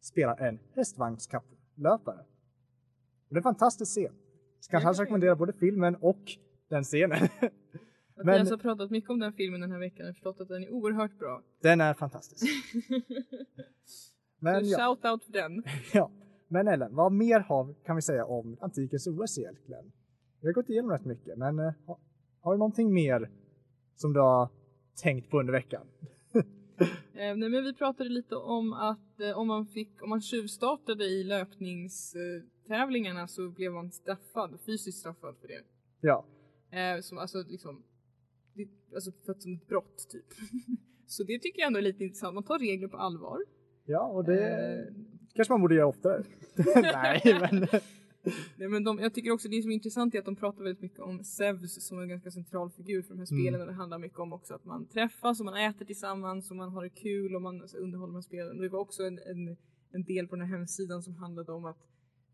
spelar 0.00 0.36
en 0.36 0.58
hästvagnskapplöpare. 0.74 2.18
Och 3.28 3.34
det 3.34 3.34
är 3.34 3.36
en 3.36 3.42
fantastisk 3.42 3.90
scen. 3.92 4.12
Ska 4.60 4.80
kanske 4.80 5.02
rekommendera 5.02 5.36
både 5.36 5.52
filmen 5.52 5.96
och 5.96 6.22
den 6.68 6.84
scenen. 6.84 7.28
Men- 8.16 8.26
Vi 8.26 8.32
alltså 8.32 8.54
har 8.54 8.58
pratat 8.58 8.90
mycket 8.90 9.10
om 9.10 9.18
den 9.18 9.32
filmen 9.32 9.60
den 9.60 9.70
här 9.72 9.78
veckan 9.78 10.08
och 10.08 10.14
förstått 10.14 10.40
att 10.40 10.48
den 10.48 10.62
är 10.62 10.70
oerhört 10.72 11.18
bra. 11.18 11.42
Den 11.62 11.80
är 11.80 11.94
fantastisk. 11.94 12.42
Men 14.38 14.64
Så 14.64 14.70
ja, 14.72 14.78
shout 14.78 15.04
out 15.12 15.24
för 15.24 15.32
den. 15.32 15.62
ja. 15.92 16.10
Men 16.54 16.68
Ellen, 16.68 16.94
vad 16.94 17.12
mer 17.12 17.40
har, 17.40 17.74
kan 17.84 17.96
vi 17.96 18.02
säga 18.02 18.24
om 18.24 18.56
antikens 18.60 19.06
OS 19.06 19.38
egentligen? 19.38 19.92
Vi 20.40 20.48
har 20.48 20.52
gått 20.52 20.70
igenom 20.70 20.90
rätt 20.90 21.04
mycket, 21.04 21.38
men 21.38 21.58
eh, 21.58 21.72
har, 21.86 21.98
har 22.40 22.52
du 22.52 22.58
någonting 22.58 22.94
mer 22.94 23.30
som 23.94 24.12
du 24.12 24.20
har 24.20 24.48
tänkt 25.02 25.30
på 25.30 25.40
under 25.40 25.52
veckan? 25.52 25.86
Eh, 27.16 27.36
nej, 27.36 27.48
men 27.48 27.64
vi 27.64 27.74
pratade 27.74 28.10
lite 28.10 28.36
om 28.36 28.72
att 28.72 29.20
eh, 29.20 29.38
om 29.38 29.48
man 29.48 29.66
fick, 29.66 30.02
om 30.02 30.10
man 30.10 30.20
tjuvstartade 30.20 31.04
i 31.04 31.24
löpningstävlingarna 31.24 33.26
så 33.26 33.50
blev 33.50 33.72
man 33.72 33.92
straffad, 33.92 34.58
fysiskt 34.66 34.98
straffad 34.98 35.36
för 35.40 35.48
det. 35.48 35.60
Ja, 36.00 36.24
Eh, 36.70 37.00
som, 37.00 37.18
alltså 37.18 37.42
liksom, 37.48 37.82
det, 38.54 38.68
alltså 38.94 39.12
för 39.24 39.32
att 39.32 39.42
som 39.42 39.54
ett 39.54 39.68
brott 39.68 40.08
typ. 40.10 40.26
så 41.06 41.22
det 41.22 41.38
tycker 41.38 41.60
jag 41.60 41.66
ändå 41.66 41.78
är 41.78 41.82
lite 41.82 42.04
intressant, 42.04 42.34
man 42.34 42.44
tar 42.44 42.58
regler 42.58 42.88
på 42.88 42.96
allvar. 42.96 43.38
ja 43.84 44.06
och 44.06 44.24
det 44.24 44.48
Eh, 44.48 44.84
kanske 45.34 45.52
man 45.52 45.60
borde 45.60 45.74
göra 45.74 45.86
oftare. 45.86 46.22
Nej, 46.82 47.38
men 47.40 47.66
Nej, 48.56 48.68
men 48.68 48.84
de, 48.84 48.98
jag 48.98 49.14
tycker 49.14 49.30
också 49.30 49.48
det 49.48 49.62
som 49.62 49.70
är 49.70 49.74
intressant 49.74 50.14
är 50.14 50.18
att 50.18 50.24
de 50.24 50.36
pratar 50.36 50.64
väldigt 50.64 50.82
mycket 50.82 51.00
om 51.00 51.24
Zeus 51.24 51.86
som 51.86 51.98
en 51.98 52.08
ganska 52.08 52.30
central 52.30 52.70
figur 52.70 53.02
för 53.02 53.08
de 53.14 53.18
här 53.18 53.26
spelen 53.26 53.54
Mm. 53.54 53.60
och 53.60 53.66
det 53.66 53.72
handlar 53.72 53.98
mycket 53.98 54.18
om 54.18 54.32
också 54.32 54.54
att 54.54 54.64
man 54.64 54.86
träffas 54.86 55.40
och 55.40 55.46
man 55.46 55.56
äter 55.56 55.84
tillsammans 55.84 56.50
och 56.50 56.56
man 56.56 56.72
har 56.72 56.82
det 56.82 56.88
kul 56.88 57.34
och 57.36 57.42
man 57.42 57.60
alltså, 57.60 57.76
underhåller 57.76 58.12
med 58.12 58.24
spelen. 58.24 58.58
Det 58.58 58.68
var 58.68 58.78
också 58.78 59.02
en, 59.02 59.18
en, 59.18 59.56
en 59.90 60.04
del 60.04 60.28
på 60.28 60.36
den 60.36 60.46
här 60.46 60.56
hemsidan 60.56 61.02
som 61.02 61.16
handlade 61.16 61.52
om 61.52 61.64
att 61.64 61.78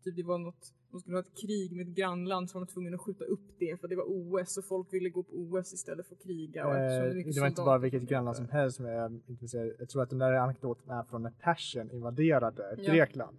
typ 0.03 0.15
det 0.15 0.23
var 0.23 0.37
något, 0.37 0.73
de 0.91 0.99
skulle 0.99 1.15
ha 1.17 1.21
ett 1.21 1.37
krig 1.41 1.75
med 1.75 1.87
ett 1.87 1.95
grannland 1.95 2.49
så 2.49 2.59
var 2.59 2.65
de 2.65 2.71
tvungna 2.71 2.95
att 2.95 3.01
skjuta 3.01 3.23
upp 3.25 3.59
det 3.59 3.81
för 3.81 3.87
det 3.87 3.95
var 3.95 4.05
OS 4.07 4.57
och 4.57 4.65
folk 4.65 4.93
ville 4.93 5.09
gå 5.09 5.23
på 5.23 5.33
OS 5.35 5.73
istället 5.73 6.07
för 6.07 6.15
att 6.15 6.21
kriga. 6.23 6.67
Och 6.67 6.75
Eh, 6.75 7.13
mycket 7.13 7.33
det 7.35 7.41
var 7.41 7.47
inte 7.47 7.61
bara 7.61 7.77
vilket 7.77 8.03
grannland 8.03 8.37
som 8.37 8.49
helst 8.49 8.77
som 8.77 8.85
är 8.85 9.19
intresserad. 9.29 9.75
Jag 9.79 9.89
tror 9.89 10.03
att 10.03 10.09
den 10.09 10.19
där 10.19 10.33
anekdoten 10.33 10.89
är 10.89 11.03
från 11.03 11.23
när 11.23 11.31
Persien 11.31 11.91
invaderade 11.91 12.75
Ja. 12.77 12.93
Grekland. 12.93 13.37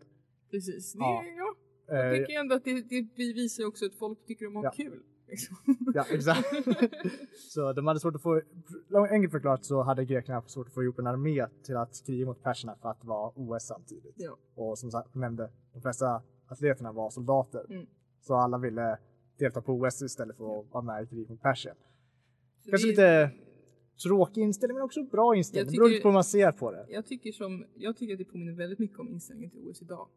Precis, 0.51 0.93
det, 0.93 0.99
Ja. 0.99 1.23
ja. 1.37 1.55
Jag 1.87 2.13
Eh, 2.13 2.19
tycker 2.27 2.41
ändå 2.41 2.55
att 2.55 2.65
det, 2.65 2.83
det 3.17 3.33
visar 3.33 3.65
också 3.67 3.87
att 3.87 3.95
folk 3.95 4.27
tycker 4.27 4.47
om 4.47 4.57
att 4.57 4.65
ha 4.65 4.73
Ja. 4.77 4.85
kul. 4.85 5.03
Liksom. 5.29 5.57
ja, 5.95 6.05
exakt. 6.11 6.49
så 7.53 7.73
de 7.73 7.87
hade 7.87 8.01
svårt 8.01 8.15
att 8.15 8.23
få, 8.23 8.41
enkelt 9.11 9.33
förklarat 9.33 9.65
så 9.65 9.83
hade 9.83 10.05
grekerna 10.05 10.35
haft 10.35 10.51
svårt 10.51 10.67
att 10.67 10.75
få 10.75 10.83
ihop 10.83 10.99
en 10.99 11.07
armé 11.07 11.47
till 11.63 11.77
att 11.77 12.03
kriga 12.07 12.27
mot 12.27 12.43
perserna 12.43 12.77
för 12.83 12.89
att 12.89 13.01
det 13.01 13.07
var 13.07 13.33
OS 13.37 13.63
samtidigt. 13.67 14.15
Ja. 14.17 14.37
Och 14.55 14.79
som 14.79 14.91
sagt, 14.91 15.15
nämnde, 15.15 15.51
de 15.73 15.81
flesta 15.83 16.23
atleterna 16.53 16.93
var 16.93 17.11
soldater. 17.11 17.67
Mm. 17.71 17.87
Så 18.21 18.35
alla 18.35 18.59
ville 18.59 18.99
delta 19.39 19.63
på 19.63 19.73
OS 19.73 20.03
istället 20.03 20.37
för 20.37 20.61
att 20.61 20.67
vara 20.73 20.85
med 20.85 21.05
i 21.05 21.07
krig 21.07 21.31
mot 21.31 21.43
Persien. 21.43 21.77
Kanske 22.71 22.87
lite 22.89 23.31
tråkig 24.03 24.41
inställning 24.43 24.75
men 24.77 24.85
också 24.85 25.03
bra 25.03 25.37
inställning. 25.37 25.65
Jag 25.67 25.73
Det 25.73 25.77
beror 25.77 25.89
tycker- 25.89 25.95
lite 25.95 26.03
på 26.03 26.09
hur 26.09 26.13
man 26.15 26.25
ser 26.25 26.53
på 26.53 26.73
det. 26.73 26.87
jag 26.89 27.07
tycker, 27.07 27.33
som, 27.33 27.65
jag 27.75 27.97
tycker 27.97 28.13
att 28.15 28.19
det 28.19 28.25
påminner 28.25 28.53
väldigt 28.53 28.79
mycket 28.79 28.99
om 28.99 29.09
inställningen 29.09 29.51
till 29.51 29.61
OS 29.69 29.83
idag. 29.83 30.09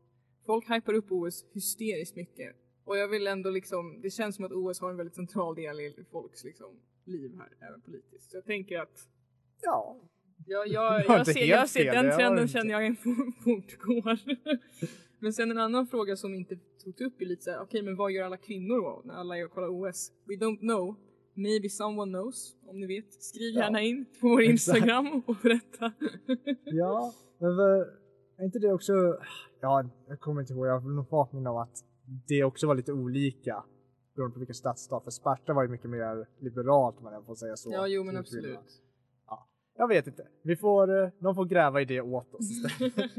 Folk 0.45 0.69
hypar 0.69 0.93
upp 0.93 1.11
OS 1.11 1.45
hysteriskt 1.53 2.15
mycket. 2.15 2.55
Och 2.85 2.97
jag 2.97 3.07
vill 3.07 3.27
ändå 3.27 3.49
liksom, 3.49 4.01
det 4.01 4.09
känns 4.09 4.35
som 4.35 4.45
att 4.45 4.51
OS 4.51 4.79
har 4.81 4.89
en 4.89 4.97
väldigt 4.97 5.15
central 5.15 5.55
del 5.55 5.79
i 5.79 6.05
folks 6.11 6.43
liksom, 6.43 6.79
liv 7.05 7.31
här, 7.37 7.67
även 7.69 7.81
politiskt. 7.81 8.31
Så 8.31 8.37
jag 8.37 8.45
tänker 8.45 8.79
att, 8.79 9.09
Ja, 9.61 10.01
jag, 10.47 10.67
jag, 10.77 11.05
jag, 11.05 11.19
inte 11.19 11.33
ser, 11.33 11.45
jag 11.45 11.69
ser 11.69 11.91
den 11.91 12.17
trenden 12.17 12.47
känner 12.47 12.81
jag 12.81 12.97
fort- 12.99 13.43
fortgår. 13.43 14.19
men 15.25 15.33
sen 15.33 15.51
en 15.51 15.57
annan 15.57 15.87
fråga 15.87 16.15
som 16.15 16.33
inte 16.33 16.55
togs 16.83 17.01
upp 17.01 17.21
är 17.21 17.25
lite 17.25 17.43
såhär, 17.43 17.61
okej 17.61 17.81
men 17.81 17.95
vad 17.95 18.11
gör 18.11 18.25
alla 18.25 18.37
kvinnor 18.37 18.77
då 18.81 19.01
när 19.05 19.13
alla 19.13 19.37
är 19.37 19.45
och 19.45 19.51
kollar 19.51 19.67
OS? 19.67 20.11
We 20.27 20.45
don't 20.45 20.59
know. 20.59 20.95
Maybe 21.33 21.69
someone 21.69 22.11
knows, 22.11 22.55
om 22.67 22.79
ni 22.79 22.87
vet. 22.87 23.13
Skriv 23.13 23.53
Ja. 23.55 23.61
gärna 23.61 23.81
in 23.81 24.05
på 24.21 24.27
vår 24.27 24.41
Exakt. 24.41 24.77
Instagram 24.77 25.23
och 25.27 25.35
berätta. 25.43 25.93
Ja, 26.63 27.13
men 27.39 27.59
är 28.37 28.45
inte 28.45 28.59
det 28.59 28.73
också, 28.73 28.93
ja, 29.61 29.89
jag 30.07 30.19
kommer 30.19 30.41
inte 30.41 30.53
ihåg, 30.53 30.67
jag 30.67 30.79
har 30.79 30.89
nog 30.89 31.09
påminna 31.09 31.51
om 31.51 31.57
att 31.57 31.77
det 32.27 32.43
också 32.43 32.67
var 32.67 32.75
lite 32.75 32.93
olika 32.93 33.63
beroende 34.15 34.33
på 34.33 34.39
vilken 34.39 34.55
stadsstat. 34.55 35.03
För 35.03 35.11
Sparta 35.11 35.53
var 35.53 35.63
ju 35.63 35.69
mycket 35.69 35.89
mer 35.89 36.27
liberalt 36.39 36.97
om 36.97 37.03
man 37.03 37.25
får 37.25 37.35
säga 37.35 37.55
så. 37.55 37.69
ja, 37.71 37.87
jo 37.87 38.03
men 38.03 38.17
absolut. 38.17 38.43
kvinnorna. 38.43 38.61
Jag 39.77 39.87
vet 39.87 40.07
inte. 40.07 40.27
Vi 40.43 40.55
får, 40.55 41.03
eh, 41.03 41.09
de 41.19 41.35
får 41.35 41.45
gräva 41.45 41.81
i 41.81 41.85
det 41.85 42.01
åt 42.01 42.33
oss 42.33 42.51
istället. 42.51 42.93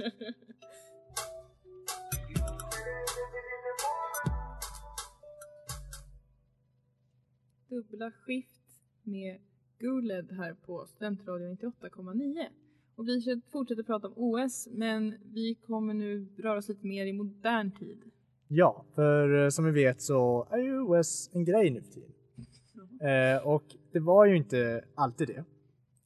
dubbla 7.68 8.10
skift 8.10 8.82
med 9.02 9.40
Guled 9.78 10.32
här 10.32 10.54
på 10.54 10.86
Studentradion 10.86 11.56
98,9. 11.56 12.46
Och 12.96 13.08
vi 13.08 13.20
ska 13.20 13.40
fortsätta 13.52 13.82
prata 13.82 14.08
om 14.08 14.14
OS, 14.16 14.68
men 14.70 15.14
vi 15.24 15.54
kommer 15.54 15.94
nu 15.94 16.28
röra 16.38 16.58
oss 16.58 16.68
lite 16.68 16.86
mer 16.86 17.06
i 17.06 17.12
modern 17.12 17.70
tid. 17.70 18.02
ja, 18.48 18.84
för 18.94 19.44
eh, 19.44 19.48
som 19.48 19.64
vi 19.64 19.70
vet 19.70 20.02
så 20.02 20.48
är 20.50 20.58
ju 20.58 20.80
OS 20.80 21.30
en 21.32 21.44
grej 21.44 21.70
nu 21.70 21.82
för 21.82 21.90
tiden. 21.90 22.12
Eh, 23.00 23.46
och 23.46 23.64
det 23.92 24.00
var 24.00 24.26
ju 24.26 24.36
inte 24.36 24.84
alltid 24.94 25.28
det. 25.28 25.44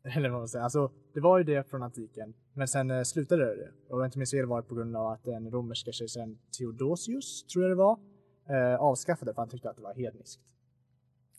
Eller 0.17 0.29
vad 0.29 0.41
man 0.41 0.49
säger. 0.49 0.63
Alltså, 0.63 0.91
det 1.15 1.21
var 1.21 1.39
ju 1.39 1.45
det 1.45 1.71
från 1.71 1.83
antiken. 1.83 2.35
Men 2.55 2.69
sen 2.69 2.91
eh, 2.91 3.03
slutade 3.03 3.45
det. 3.45 3.71
Och 3.89 4.01
jag 4.01 4.07
inte 4.07 4.19
minns 4.19 4.31
fel 4.31 4.47
var 4.47 4.63
det 4.63 4.69
på 4.69 4.75
grund 4.75 4.97
av 4.97 5.07
att 5.07 5.25
den 5.25 5.51
romerska 5.51 5.93
kejsaren 5.93 6.39
Theodosius, 6.59 7.45
tror 7.45 7.65
jag 7.65 7.71
det 7.71 7.77
var, 7.77 7.99
eh, 8.49 8.81
avskaffade 8.81 9.35
för 9.35 9.43
han 9.43 9.49
tyckte 9.49 9.71
att 9.71 9.77
det 9.77 9.83
var 9.83 9.95
hedniskt. 9.95 10.41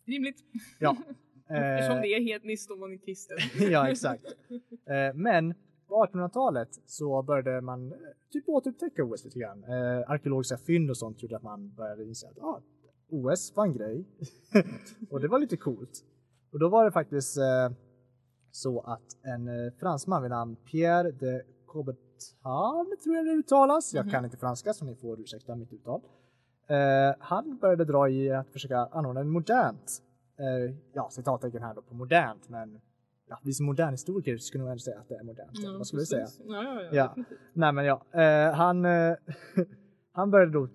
Rimligt, 0.04 0.44
Ja. 0.78 0.96
eftersom 1.48 1.96
Eh, 1.96 2.02
det 2.02 2.08
är 2.08 2.20
hedniskt 2.20 2.70
är 2.70 2.98
kristen. 3.06 3.36
ja, 3.70 3.88
exakt. 3.90 4.24
Eh, 4.86 5.14
men 5.14 5.54
på 5.88 6.06
1800-talet 6.06 6.68
så 6.86 7.22
började 7.22 7.60
man 7.60 7.92
eh, 7.92 7.98
typ 8.32 8.48
återupptäcka 8.48 9.04
OS 9.04 9.24
lite 9.24 9.38
grann. 9.38 9.64
Arkeologiska 10.06 10.58
fynd 10.58 10.90
och 10.90 10.96
sånt 10.96 11.22
gjorde 11.22 11.36
att 11.36 11.42
man 11.42 11.74
började 11.74 12.04
inse 12.04 12.28
att 12.28 12.38
ah, 12.38 12.62
OS 13.08 13.52
var 13.56 13.64
en 13.64 13.72
grej. 13.72 14.04
och 15.10 15.20
det 15.20 15.28
var 15.28 15.38
lite 15.38 15.56
coolt. 15.56 16.04
Och 16.52 16.58
då 16.58 16.68
var 16.68 16.84
det 16.84 16.92
faktiskt 16.92 17.36
så 18.50 18.80
att 18.80 19.24
en 19.24 19.72
fransman 19.80 20.22
vid 20.22 20.30
namn 20.30 20.56
Pierre 20.56 21.10
de 21.10 21.42
Coubertin, 21.66 22.96
tror 23.04 23.16
jag 23.16 23.26
det 23.26 23.32
uttalas. 23.32 23.94
Jag 23.94 24.10
kan 24.10 24.24
inte 24.24 24.36
franska 24.36 24.72
så 24.72 24.84
ni 24.84 24.94
får 24.96 25.20
ursäkta 25.20 25.56
mitt 25.56 25.72
uttal. 25.72 26.00
Eh, 26.72 27.14
han 27.18 27.58
började 27.58 27.84
dra 27.84 28.08
i 28.08 28.30
att 28.32 28.50
försöka 28.50 28.78
anordna 28.78 29.20
en 29.20 29.28
modernt, 29.28 30.02
eh, 30.38 30.74
ja 30.92 31.08
citattecken 31.10 31.62
här 31.62 31.74
då 31.74 31.82
på 31.82 31.94
modernt, 31.94 32.48
men 32.48 32.80
ja, 33.28 33.38
vi 33.42 33.52
som 33.52 33.66
modernhistoriker 33.66 34.36
skulle 34.36 34.62
nog 34.62 34.70
ändå 34.70 34.78
säga 34.78 35.00
att 35.00 35.08
det 35.08 35.14
är 35.14 35.24
modernt. 35.24 35.58
eller 35.58 35.78
vad 35.78 35.86
skulle 35.86 36.00
vi 36.00 36.06
säga? 36.06 36.26
Ja, 36.46 36.62
ja, 36.62 36.82
ja. 36.82 36.88
Ja. 36.92 37.24
Nej 37.52 37.72
men 37.72 37.84
ja, 37.84 38.02
eh, 38.10 38.54
han, 38.54 38.84
eh, 38.84 39.14
han 40.12 40.30
började 40.30 40.52
då 40.52 40.68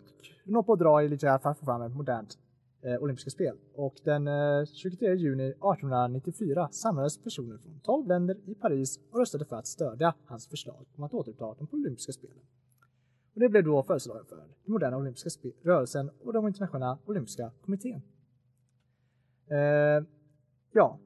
nå 0.45 0.63
på 0.63 0.73
att 0.73 0.79
dra 0.79 1.03
i 1.03 1.07
lite 1.09 1.29
här 1.29 1.37
för 1.37 1.49
att 1.49 1.59
få 1.59 1.65
fram 1.65 1.81
ett 1.81 1.95
modernt 1.95 2.37
eh, 2.81 3.03
olympiska 3.03 3.29
spel. 3.29 3.57
Och 3.75 3.95
den 4.03 4.27
eh, 4.27 4.65
23 4.65 5.15
juni 5.15 5.47
1894 5.49 6.69
samlades 6.71 7.23
personer 7.23 7.57
från 7.57 7.79
12 7.79 8.07
länder 8.07 8.37
i 8.45 8.55
Paris 8.55 8.99
och 9.11 9.19
röstade 9.19 9.45
för 9.45 9.55
att 9.55 9.67
stödja 9.67 10.13
hans 10.25 10.47
förslag 10.47 10.85
om 10.95 11.03
att 11.03 11.13
återuppta 11.13 11.53
de 11.53 11.67
olympiska 11.71 12.11
spelen. 12.11 12.43
Och 13.37 13.41
det 13.41 13.49
blev 13.49 13.63
då 13.63 13.83
föreslagen 13.83 14.25
för 14.25 14.35
den 14.35 14.49
moderna 14.65 14.97
olympiska 14.97 15.29
rörelsen 15.61 16.09
och 16.23 16.33
de 16.33 16.47
internationella 16.47 16.97
olympiska 17.05 17.51
kommittén. 17.61 18.01
Eh, 19.47 20.05
ja, 20.71 20.99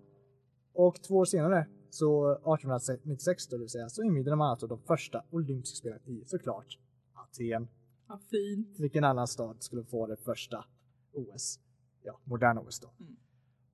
och 0.74 1.02
två 1.02 1.16
år 1.16 1.26
senare, 1.26 1.68
så 1.90 2.32
1896 2.32 3.48
då, 3.48 3.58
det 3.58 3.60
vill 3.60 3.70
säga, 3.70 3.90
så 3.90 4.04
invigde 4.04 4.36
man 4.36 4.50
alltså 4.50 4.68
de 4.68 4.80
första 4.80 5.24
olympiska 5.30 5.76
spelen 5.76 6.00
i 6.06 6.24
såklart 6.26 6.80
Aten. 7.14 7.68
Ja, 8.08 8.20
fint. 8.30 8.80
Vilken 8.80 9.04
annan 9.04 9.28
stad 9.28 9.64
skulle 9.64 9.84
få 9.84 10.08
det 10.08 10.18
första 10.18 10.66
OS? 11.14 11.60
Ja, 12.04 12.20
moderna 12.24 12.62
OS 12.62 12.80
då. 12.80 12.90
Mm. 13.00 13.16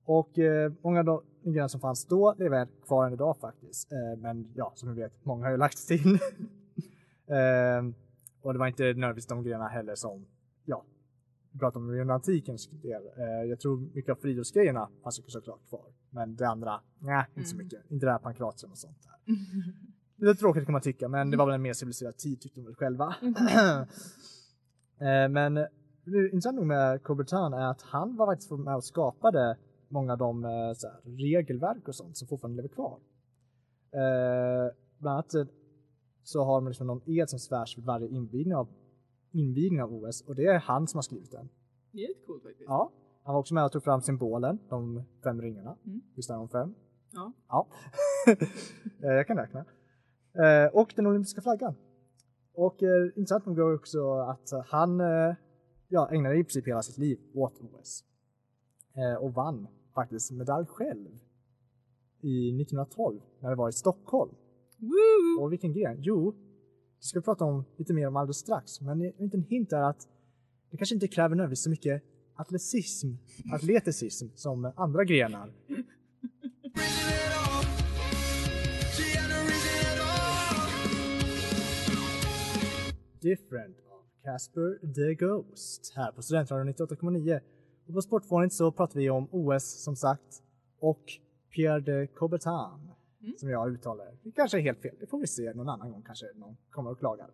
Och 0.04 0.38
eh, 0.38 0.72
många 0.82 0.98
av 0.98 1.04
de 1.04 1.22
grejerna 1.42 1.68
som 1.68 1.80
fanns 1.80 2.06
då 2.06 2.34
lever 2.38 2.68
kvar 2.86 3.06
än 3.06 3.12
idag 3.12 3.36
faktiskt. 3.40 3.92
Eh, 3.92 4.20
men 4.20 4.52
ja, 4.54 4.72
som 4.74 4.88
ni 4.94 5.00
vet, 5.00 5.24
många 5.24 5.44
har 5.44 5.50
ju 5.50 5.56
lagts 5.56 5.86
till. 5.86 6.14
eh, 7.26 8.07
och 8.42 8.52
det 8.52 8.58
var 8.58 8.66
inte 8.66 8.82
nödvändigtvis 8.82 9.26
de 9.26 9.42
grejerna 9.42 9.68
heller 9.68 9.94
som, 9.94 10.26
ja, 10.64 10.84
vi 11.52 11.58
pratade 11.58 11.84
om 11.84 11.90
under 11.90 12.14
antikens 12.14 12.68
del. 12.70 13.02
Eh, 13.16 13.48
jag 13.50 13.60
tror 13.60 13.76
mycket 13.94 14.10
av 14.12 14.16
friidrottsgrejerna 14.16 14.88
fanns 15.02 15.18
ju 15.18 15.22
såklart 15.26 15.68
kvar. 15.68 15.84
Men 16.10 16.36
det 16.36 16.48
andra, 16.48 16.80
nej, 16.98 17.26
inte 17.34 17.48
så 17.48 17.54
Mm. 17.56 17.64
mycket. 17.66 17.90
Inte 17.90 18.06
det 18.06 18.12
här 18.12 18.18
pankratium 18.18 18.70
och 18.72 18.78
sånt 18.78 19.02
där. 19.02 19.34
Lite 20.26 20.40
tråkigt 20.40 20.64
kan 20.64 20.72
man 20.72 20.80
tycka, 20.82 21.08
men 21.08 21.30
det 21.30 21.36
var 21.36 21.46
väl 21.46 21.54
en 21.54 21.62
mer 21.62 21.72
civiliserad 21.72 22.16
tid 22.16 22.40
tyckte 22.40 22.60
de 22.60 22.64
väl 22.66 22.74
själva. 22.74 23.14
Eh, 25.00 25.28
men 25.28 25.66
intressant 26.32 26.56
nog 26.56 26.66
med 26.66 27.02
Coubertin 27.02 27.38
är 27.52 27.70
att 27.70 27.82
han 27.82 28.16
var 28.16 28.26
faktiskt 28.26 28.50
med 28.50 28.74
och 28.76 28.84
skapade 28.84 29.56
många 29.88 30.12
av 30.12 30.18
de 30.18 30.44
eh, 30.44 30.72
så 30.76 30.86
här, 30.88 30.96
regelverk 31.04 31.88
och 31.88 31.94
sånt 31.94 32.16
som 32.16 32.28
fortfarande 32.28 32.56
lever 32.56 32.74
kvar. 32.74 32.98
Eh, 33.92 34.72
bland 34.98 35.14
annat 35.14 35.34
eh, 35.34 35.44
så 36.28 36.44
har 36.44 36.54
de 36.54 36.68
liksom 36.68 36.86
någon 36.86 37.02
ed 37.06 37.30
som 37.30 37.38
svärs 37.38 37.78
vid 37.78 37.84
varje 37.84 38.08
invigning 38.08 38.54
av, 38.54 38.68
invigning 39.32 39.82
av 39.82 39.94
OS 39.94 40.20
och 40.20 40.34
det 40.34 40.46
är 40.46 40.58
han 40.58 40.86
som 40.86 40.98
har 40.98 41.02
skrivit 41.02 41.30
den. 41.30 41.48
Det 41.92 42.04
är 42.04 42.08
lite 42.08 42.26
coolt 42.26 42.42
faktiskt. 42.42 42.68
Ja, 42.68 42.92
han 43.22 43.34
var 43.34 43.40
också 43.40 43.54
med 43.54 43.64
och 43.64 43.72
tog 43.72 43.82
fram 43.82 44.00
symbolen, 44.00 44.58
de 44.68 45.02
fem 45.24 45.42
ringarna. 45.42 45.76
Mm. 45.86 46.00
Visst 46.14 46.30
är 46.30 46.34
de 46.34 46.48
fem? 46.48 46.74
Ja. 47.12 47.32
Ja, 47.48 47.66
Eh, 49.02 49.12
jag 49.12 49.26
kan 49.26 49.36
räkna. 49.36 49.64
Eh, 50.34 50.66
och 50.72 50.92
den 50.96 51.06
olympiska 51.06 51.40
flaggan. 51.40 51.74
Och 52.54 52.82
eh, 52.82 53.06
intressant 53.16 53.46
nog 53.46 53.58
är 53.58 53.74
också 53.74 54.12
att 54.12 54.50
han 54.66 55.00
ja, 55.88 56.10
ägnade 56.10 56.38
i 56.38 56.44
princip 56.44 56.66
hela 56.66 56.82
sitt 56.82 56.98
liv 56.98 57.18
åt 57.34 57.60
OS. 57.60 58.04
Och 59.20 59.34
vann 59.34 59.68
faktiskt 59.94 60.32
medalj 60.32 60.66
själv 60.66 61.08
i 62.20 62.62
1912 62.62 63.20
när 63.40 63.50
det 63.50 63.56
var 63.56 63.68
i 63.68 63.72
Stockholm. 63.72 64.34
Woo! 64.78 65.42
Och 65.42 65.52
vilken 65.52 65.72
gren? 65.72 65.96
Jo, 66.00 66.30
det 66.98 67.04
ska 67.04 67.18
vi 67.18 67.24
prata 67.24 67.44
om 67.44 67.64
lite 67.76 67.92
mer 67.92 68.08
om 68.08 68.16
alldeles 68.16 68.36
strax. 68.36 68.80
Men 68.80 69.00
en 69.00 69.12
liten 69.18 69.42
hint 69.42 69.72
är 69.72 69.82
att 69.82 70.08
det 70.70 70.76
kanske 70.76 70.94
inte 70.94 71.08
kräver 71.08 71.36
nödvändigtvis 71.36 71.64
så 71.64 71.70
mycket 71.70 72.02
atletism, 72.34 73.08
atleticism 73.52 74.26
som 74.34 74.72
andra 74.76 75.04
grenar. 75.04 75.52
Different 83.20 83.76
av 83.78 84.02
Casper 84.24 84.94
the 84.94 85.14
Ghost 85.14 85.92
här 85.96 86.12
på 86.12 86.22
Studentradion 86.22 86.68
98,9. 86.68 87.40
Och 87.86 87.94
på 87.94 88.02
Sportfånigt 88.02 88.54
så 88.54 88.72
pratar 88.72 89.00
vi 89.00 89.10
om 89.10 89.28
OS 89.30 89.82
som 89.84 89.96
sagt 89.96 90.42
och 90.80 91.02
Pierre 91.54 91.80
de 91.80 92.06
Coubertin 92.06 92.92
som 93.36 93.48
jag 93.48 93.72
uttalar 93.72 94.04
det. 94.04 94.30
Kanske 94.30 94.58
är 94.58 94.62
helt 94.62 94.82
fel, 94.82 94.94
det 95.00 95.06
får 95.06 95.18
vi 95.20 95.26
se 95.26 95.52
någon 95.54 95.68
annan 95.68 95.90
gång 95.92 96.02
kanske 96.02 96.26
någon 96.36 96.56
kommer 96.70 96.90
och 96.90 96.98
klagar. 96.98 97.30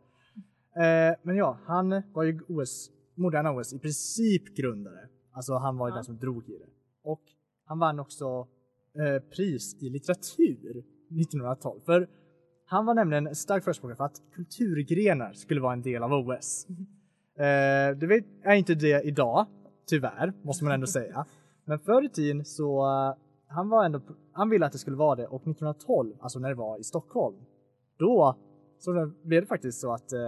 Eh, 0.77 1.17
men 1.23 1.37
ja, 1.37 1.59
han 1.67 2.03
var 2.13 2.23
ju 2.23 2.41
OS, 2.49 2.91
moderna 3.15 3.53
OS 3.53 3.73
i 3.73 3.79
princip 3.79 4.57
grundare. 4.57 5.09
Alltså 5.33 5.55
han 5.55 5.77
var 5.77 5.89
ju 5.89 5.91
Ja. 5.91 5.95
den 5.95 6.05
som 6.05 6.19
drog 6.19 6.49
i 6.49 6.59
det. 6.59 6.67
Och 7.03 7.23
han 7.65 7.79
vann 7.79 8.01
också 8.01 8.49
eh, 8.99 9.23
pris 9.37 9.83
i 9.83 9.91
litteratur 9.91 10.85
1912. 11.21 11.81
För 11.87 12.09
han 12.67 12.87
var 12.87 12.95
nämligen 12.95 13.27
en 13.27 13.35
stark 13.35 13.65
förespråkare 13.65 13.97
för 13.97 14.05
att 14.05 14.23
kulturgrenar 14.35 15.33
skulle 15.33 15.61
vara 15.61 15.73
en 15.73 15.83
del 15.83 16.03
av 16.03 16.13
OS. 16.13 16.67
Eh, 17.37 17.97
det 17.97 18.25
är 18.43 18.55
inte 18.55 18.75
det 18.75 19.03
idag, 19.03 19.47
tyvärr, 19.87 20.33
måste 20.43 20.65
man 20.65 20.73
ändå 20.73 20.87
säga. 20.87 21.27
Men 21.65 21.79
förr 21.79 22.05
i 22.05 22.09
tiden 22.09 22.45
så, 22.45 22.85
han 23.55 23.69
var 23.69 23.85
ändå, 23.85 24.01
han 24.33 24.51
ville 24.51 24.67
att 24.67 24.73
det 24.73 24.79
skulle 24.79 24.97
vara 24.97 25.17
det 25.17 25.27
och 25.27 25.41
1912, 25.41 26.17
alltså 26.21 26.39
när 26.39 26.49
det 26.49 26.55
var 26.55 26.79
i 26.79 26.85
Stockholm, 26.85 27.37
då 27.99 28.39
så 28.79 29.13
blev 29.23 29.43
det 29.43 29.47
faktiskt 29.47 29.81
så 29.81 29.93
att 29.93 30.13
eh, 30.13 30.19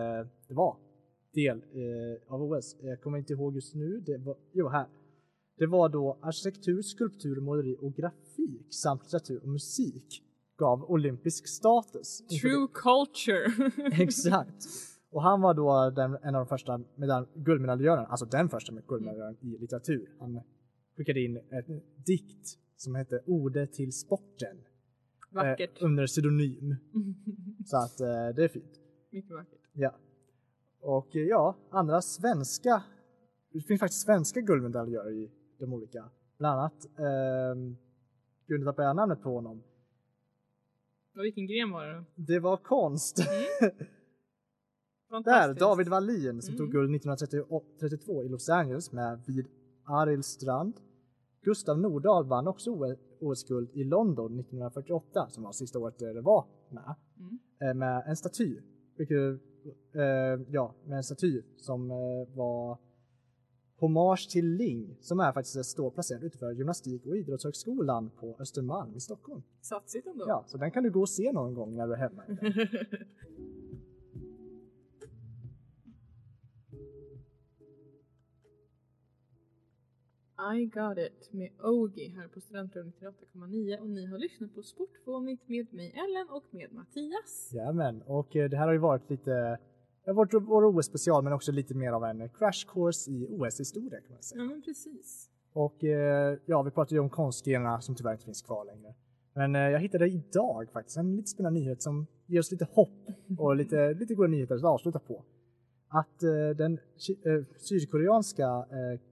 det 0.49 0.55
var 0.55 0.77
del 1.35 1.57
eh, 1.59 2.33
av 2.35 2.43
OS. 2.43 2.77
Jag 2.81 3.01
kommer 3.03 3.19
inte 3.19 3.33
ihåg 3.33 3.55
just 3.55 3.75
nu, 3.75 4.01
det 4.01 4.19
var, 4.19 4.37
jo 4.53 4.69
här. 4.69 4.87
Det 5.59 5.67
var 5.67 5.89
då 5.89 6.19
arkitektur, 6.23 6.83
skulptur, 6.83 7.41
måleri 7.41 7.77
och 7.81 7.95
grafik 7.95 8.75
samt 8.75 9.03
litteratur 9.03 9.43
och 9.43 9.49
musik 9.49 10.23
gav 10.59 10.85
olympisk 10.91 11.49
status. 11.49 12.27
True 12.27 12.69
culture. 12.75 13.71
Exakt. 14.03 14.65
Och 15.11 15.23
han 15.23 15.41
var 15.41 15.55
då 15.55 15.91
den, 15.91 16.17
en 16.23 16.35
av 16.35 16.41
de 16.41 16.47
första 16.47 16.81
medalj, 16.95 17.27
guldmedaljörerna, 17.35 18.07
alltså 18.07 18.27
den 18.27 18.49
första 18.49 18.73
med 18.73 18.87
guldmedaljören 18.87 19.37
i 19.41 19.59
litteratur. 19.59 20.17
Han 20.21 20.41
skickade 20.97 21.21
in 21.21 21.37
en 21.37 21.81
dikt 22.07 22.59
som 22.77 22.95
hette 22.95 23.23
Ode 23.27 23.67
till 23.67 23.93
sporten 23.93 24.57
Vackert. 25.31 25.81
eh, 25.83 25.85
under 25.87 26.07
pseudonym. 26.07 26.77
Så 27.67 27.77
att 27.77 28.01
eh, 28.01 28.29
det 28.37 28.45
är 28.45 28.49
fint. 28.49 28.81
Mycket 29.11 29.31
vackert. 29.31 29.61
Ja. 29.73 29.95
Och 30.81 31.17
eh, 31.17 31.23
ja, 31.23 31.57
andra 31.71 32.03
svenska, 32.03 32.83
det 33.53 33.61
finns 33.61 33.81
faktiskt 33.81 34.03
svenska 34.03 34.41
guldmedaljörer 34.41 35.11
i 35.13 35.31
de 35.59 35.73
olika. 35.73 36.11
Bland 36.39 36.61
annat, 36.61 36.85
eh, 36.99 37.55
gud 38.47 38.61
nu 38.61 38.67
tappade 38.67 38.89
jag 38.89 38.97
namnet 38.97 39.23
på 39.23 39.35
honom. 39.35 39.63
Och 41.17 41.25
vilken 41.25 41.47
gren 41.47 41.71
var 41.71 41.87
det 41.87 41.95
då? 41.95 42.05
Det 42.15 42.39
var 42.39 42.57
konst. 42.57 43.17
Där, 45.11 45.11
Fantastiskt. 45.11 45.61
David 45.61 45.89
Wallin 45.89 46.43
som 46.43 46.55
Mm. 46.55 46.59
tog 46.59 46.73
guld 46.73 46.95
1932 46.97 48.25
i 48.25 48.29
Los 48.29 48.49
Angeles 48.49 48.93
med 48.93 49.21
vid 49.27 49.47
Arilstrand. 49.85 50.75
Gustav 51.47 51.79
Nordahl 51.79 52.27
vann 52.27 52.49
också 52.49 52.71
OS-guld 53.21 53.71
i 53.73 53.85
London 53.85 54.41
1948 54.41 55.29
som 55.31 55.43
var 55.43 55.53
sista 55.53 55.79
året 55.79 55.99
det 55.99 56.21
var 56.21 56.45
med. 56.71 56.95
Mm. 57.19 57.39
Eh, 57.61 57.75
Med 57.75 58.03
en 58.07 58.17
staty. 58.17 58.61
Vilket, 58.97 59.41
eh, 59.95 60.03
ja, 60.49 60.75
med 60.85 60.97
en 60.97 61.03
staty 61.03 61.43
som 61.57 61.91
eh, 61.91 62.37
var 62.37 62.79
hommage 63.79 64.31
till 64.31 64.47
Ling 64.47 64.97
som 65.01 65.21
är 65.21 65.33
faktiskt 65.33 65.65
står 65.65 65.91
placerad 65.91 66.25
utanför 66.25 66.53
gymnastik 66.53 67.07
och 67.07 67.17
idrottshögskolan 67.17 68.11
på 68.11 68.37
Östermalm 68.39 68.97
i 68.97 69.01
Stockholm. 69.01 69.43
Satsigt 69.61 70.07
ändå. 70.07 70.25
Ja, 70.29 70.45
så 70.47 70.59
den 70.59 70.71
kan 70.71 70.83
du 70.83 70.91
gå 70.91 71.01
och 71.01 71.09
se 71.09 71.33
någon 71.33 71.55
gång 71.55 71.77
när 71.77 71.87
du 71.87 71.93
är 71.93 71.99
hemma. 71.99 72.23
I 80.55 80.65
got 80.65 80.99
it 80.99 81.33
med 81.33 81.51
Ogi 81.63 82.09
här 82.09 82.29
på 82.29 82.41
Studentradion 82.41 82.93
98,9 83.01 83.79
och 83.81 83.89
ni 83.89 84.07
har 84.07 84.19
lyssnat 84.19 84.55
på 84.55 84.63
Sportfånigt 84.63 85.49
med 85.49 85.75
mig 85.75 85.91
Ellen 85.91 86.29
och 86.31 86.45
med 86.51 86.73
Mattias. 86.73 87.51
Jajamän, 87.53 88.03
och 88.03 88.37
eh, 88.37 88.51
det 88.51 88.57
här 88.57 88.67
har 88.67 88.73
ju 88.73 88.79
varit 88.79 89.11
lite, 89.11 89.31
det 90.05 90.11
har 90.11 90.15
varit 90.15 90.35
vår 90.35 90.65
OS-special 90.65 91.23
men 91.23 91.33
också 91.33 91.53
lite 91.53 91.75
mer 91.75 91.93
av 91.93 92.05
en 92.05 92.29
crash 92.29 92.67
course 92.73 93.11
i 93.11 93.27
OS-historia 93.31 94.01
kan 94.01 94.13
man 94.13 94.23
säga. 94.23 94.43
Ja 94.43 94.49
men 94.49 94.63
precis. 94.63 95.31
Och 95.53 95.85
eh, 95.85 96.39
ja, 96.47 96.63
vi 96.63 96.71
pratade 96.71 96.95
ju 96.95 97.01
om 97.01 97.11
konstgrenarna 97.11 97.81
som 97.81 97.95
tyvärr 97.95 98.13
inte 98.13 98.25
finns 98.25 98.43
kvar 98.43 98.65
längre. 98.65 98.95
Men 99.35 99.57
eh, 99.57 99.63
jag 99.63 99.81
hittade 99.81 100.09
idag 100.09 100.71
faktiskt 100.73 100.97
en 100.97 101.17
lite 101.17 101.29
spännande 101.29 101.61
nyhet 101.61 101.83
som 101.83 102.07
ger 102.27 102.41
oss 102.41 102.51
lite 102.51 102.67
hopp 102.73 103.07
och 103.39 103.57
lite, 103.61 103.95
lite 103.95 104.15
goda 104.15 104.29
nyheter 104.29 104.55
att 104.55 104.65
avsluta 104.65 104.99
på. 104.99 105.25
Att 105.89 106.21
den 106.57 106.79
sydkoreanska 107.57 108.67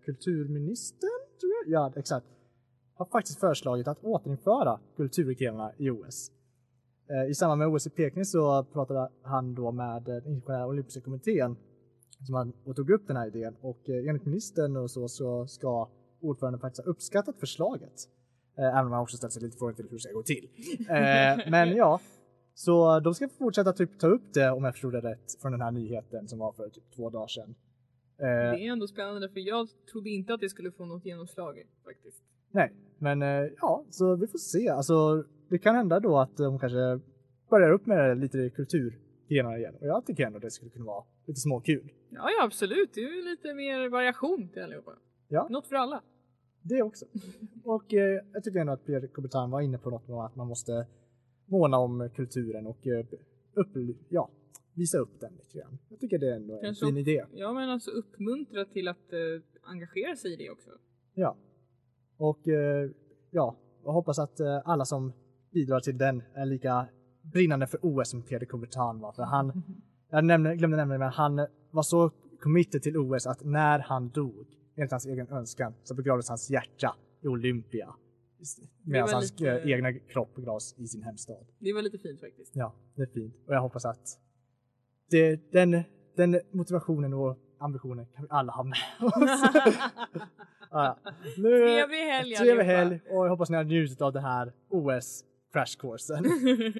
kulturministern, 0.04 1.23
ja 1.66 1.92
exakt, 1.96 2.26
har 2.94 3.04
faktiskt 3.04 3.40
föreslagit 3.40 3.88
att 3.88 4.04
återinföra 4.04 4.80
kulturgrenarna 4.96 5.72
i 5.78 5.90
OS. 5.90 6.30
Eh, 7.10 7.30
I 7.30 7.34
samband 7.34 7.58
med 7.58 7.68
OS 7.68 7.86
i 7.86 7.90
Peking 7.90 8.24
så 8.24 8.64
pratade 8.64 9.08
han 9.22 9.54
då 9.54 9.72
med 9.72 10.08
eh, 10.08 10.14
den 10.14 10.26
internationella 10.26 10.66
olympiska 10.66 11.00
kommittén 11.00 11.56
som 12.26 12.34
han, 12.34 12.52
och 12.64 12.76
tog 12.76 12.90
upp 12.90 13.06
den 13.06 13.16
här 13.16 13.26
idén 13.26 13.56
och 13.60 13.88
eh, 13.88 14.08
enligt 14.08 14.24
ministern 14.24 14.76
och 14.76 14.90
så, 14.90 15.08
så 15.08 15.46
ska 15.46 15.88
ordföranden 16.20 16.60
faktiskt 16.60 16.84
ha 16.84 16.90
uppskattat 16.90 17.40
förslaget. 17.40 17.92
Även 18.56 18.86
om 18.86 18.92
han 18.92 19.02
också 19.02 19.16
ställt 19.16 19.32
sig 19.32 19.42
lite 19.42 19.56
frågan 19.58 19.74
till 19.74 19.84
hur 19.84 19.96
det 19.96 20.00
ska 20.00 20.12
gå 20.12 20.22
till. 20.22 20.48
Men 21.50 21.76
ja, 21.76 22.00
så 22.54 23.00
de 23.00 23.14
ska 23.14 23.28
fortsätta 23.28 23.72
typ 23.72 23.98
ta 23.98 24.06
upp 24.06 24.34
det 24.34 24.50
om 24.50 24.64
jag 24.64 24.74
förstod 24.74 24.92
det 24.92 25.00
rätt 25.00 25.40
från 25.42 25.52
den 25.52 25.60
här 25.60 25.70
nyheten 25.70 26.28
som 26.28 26.38
var 26.38 26.52
för 26.52 26.68
typ 26.68 26.90
två 26.96 27.10
dagar 27.10 27.26
sedan. 27.26 27.54
Eh, 28.24 28.52
Det 28.52 28.66
är 28.66 28.72
ändå 28.72 28.86
spännande 28.86 29.28
för 29.28 29.40
jag 29.40 29.68
trodde 29.92 30.10
inte 30.10 30.34
att 30.34 30.40
det 30.40 30.48
skulle 30.48 30.70
få 30.70 30.84
något 30.86 31.04
genomslag 31.06 31.62
faktiskt. 31.84 32.22
Nej, 32.50 32.72
men 32.98 33.22
eh, 33.22 33.50
ja, 33.60 33.84
så 33.90 34.16
vi 34.16 34.26
får 34.26 34.38
se. 34.38 34.68
Alltså, 34.68 35.24
det 35.48 35.58
kan 35.58 35.74
hända 35.74 36.00
då 36.00 36.18
att 36.18 36.36
de 36.36 36.58
kanske 36.58 37.00
börjar 37.50 37.70
upp 37.70 37.86
med 37.86 38.18
lite 38.18 38.50
kulturgrenar 38.50 39.58
igen. 39.58 39.74
Och 39.80 39.86
jag 39.86 40.06
tycker 40.06 40.26
ändå 40.26 40.38
det 40.38 40.50
skulle 40.50 40.70
kunna 40.70 40.84
vara 40.84 41.04
lite 41.26 41.40
småkul. 41.40 41.92
Ja, 42.10 42.30
ja 42.38 42.44
absolut. 42.44 42.90
Det 42.94 43.00
är 43.00 43.16
ju 43.16 43.22
lite 43.30 43.54
mer 43.54 43.88
variation 43.88 44.48
till 44.48 44.62
allihopa. 44.62 44.92
Ja. 45.28 45.46
Något 45.50 45.66
för 45.66 45.76
alla. 45.76 46.02
Det 46.62 46.82
också. 46.82 47.06
Och 47.64 47.94
eh, 47.94 48.20
jag 48.32 48.44
tycker 48.44 48.58
ändå 48.60 48.72
att 48.72 48.86
Pierre 48.86 49.08
Coubertin 49.08 49.50
var 49.50 49.60
inne 49.60 49.78
på 49.78 49.90
något 49.90 50.08
med 50.08 50.16
att 50.16 50.36
man 50.36 50.46
måste 50.48 50.86
måna 51.46 51.78
om 51.78 52.10
kulturen 52.14 52.66
och 52.66 52.86
eh, 52.86 53.06
upp, 53.54 53.68
ja, 54.08 54.30
visa 54.74 54.98
upp 54.98 55.20
den 55.20 55.32
lite 55.34 55.58
grann. 55.58 55.78
Jag 55.88 56.00
tycker 56.00 56.18
det 56.18 56.30
är 56.30 56.36
ändå 56.36 56.60
en 56.62 56.74
fin 56.74 56.96
idé. 56.96 57.24
Ja 57.32 57.52
men 57.52 57.70
alltså 57.70 57.90
uppmuntra 57.90 58.64
till 58.64 58.88
att 58.88 59.12
eh, 59.12 59.18
engagera 59.62 60.16
sig 60.16 60.32
i 60.32 60.36
det 60.36 60.50
också. 60.50 60.70
Ja. 61.14 61.36
Och 62.16 62.48
eh, 62.48 62.90
ja, 63.30 63.56
jag 63.84 63.92
hoppas 63.92 64.18
att 64.18 64.40
eh, 64.40 64.60
alla 64.64 64.84
som 64.84 65.12
bidrar 65.50 65.80
till 65.80 65.98
den 65.98 66.22
är 66.34 66.46
lika 66.46 66.86
brinnande 67.22 67.66
för 67.66 67.80
OS 67.82 68.10
som 68.10 68.22
Pierre 68.22 68.46
Coubertin 68.46 69.00
var. 69.00 69.12
För 69.12 69.22
han, 69.22 69.62
jag 70.10 70.24
nämnde, 70.24 70.56
glömde 70.56 70.76
nämna 70.76 70.94
det, 70.94 70.98
men 70.98 71.10
han 71.12 71.46
var 71.70 71.82
så 71.82 72.10
committed 72.40 72.82
till 72.82 72.96
OS 72.96 73.26
att 73.26 73.44
när 73.44 73.78
han 73.78 74.08
dog, 74.10 74.46
enligt 74.76 74.90
hans 74.90 75.06
egen 75.06 75.28
önskan, 75.28 75.74
så 75.82 75.94
begravdes 75.94 76.28
hans 76.28 76.50
hjärta 76.50 76.96
i 77.22 77.28
Olympia. 77.28 77.94
Medan 78.82 79.08
hans 79.08 79.30
lite- 79.30 79.50
eh, 79.60 79.70
egna 79.70 79.92
kropp 79.92 80.34
begravs 80.34 80.74
i 80.78 80.86
sin 80.86 81.02
hemstad. 81.02 81.46
Det 81.58 81.72
var 81.72 81.82
lite 81.82 81.98
fint 81.98 82.20
faktiskt. 82.20 82.56
Ja, 82.56 82.74
det 82.94 83.02
är 83.02 83.06
fint. 83.06 83.34
Och 83.46 83.54
jag 83.54 83.60
hoppas 83.60 83.84
att 83.84 84.20
det, 85.10 85.52
den, 85.52 85.82
den 86.16 86.40
motivationen 86.52 87.14
och 87.14 87.36
ambitionen 87.60 88.06
kan 88.06 88.22
vi 88.22 88.28
alla 88.30 88.52
ha 88.52 88.62
med 88.62 88.78
oss. 89.00 89.12
ja, 90.70 90.98
ja. 91.04 91.12
Nu, 91.36 91.58
Trevlig 91.58 91.98
helg 91.98 92.34
Trevlig 92.34 92.52
allihopa. 92.52 92.78
helg 92.78 93.00
och 93.10 93.24
jag 93.24 93.30
hoppas 93.30 93.50
ni 93.50 93.56
har 93.56 93.64
njutit 93.64 94.00
av 94.02 94.12
det 94.12 94.20
här 94.20 94.52
OS 94.70 95.24
crash 95.52 95.78
coursen. 95.78 96.24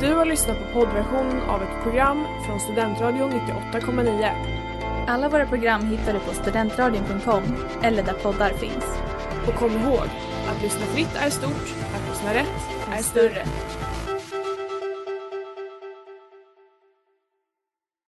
Du 0.00 0.14
har 0.14 0.24
lyssnat 0.24 0.56
på 0.58 0.80
poddversion 0.80 1.40
av 1.40 1.62
ett 1.62 1.82
program 1.82 2.24
från 2.46 2.60
Studentradion 2.60 3.30
98,9. 3.30 4.30
Alla 5.08 5.28
våra 5.28 5.46
program 5.46 5.86
hittar 5.86 6.12
du 6.12 6.18
på 6.20 6.32
studentradion.com 6.34 7.42
eller 7.82 8.02
där 8.02 8.12
poddar 8.12 8.50
finns. 8.50 8.98
Och 9.48 9.54
kom 9.54 9.70
ihåg, 9.70 10.08
att 10.48 10.62
lyssna 10.62 10.86
fritt 10.86 11.16
är 11.16 11.30
stort, 11.30 11.74
att 11.94 12.08
lyssna 12.10 12.34
rätt 12.34 12.88
är 12.92 13.02
större. 13.02 13.44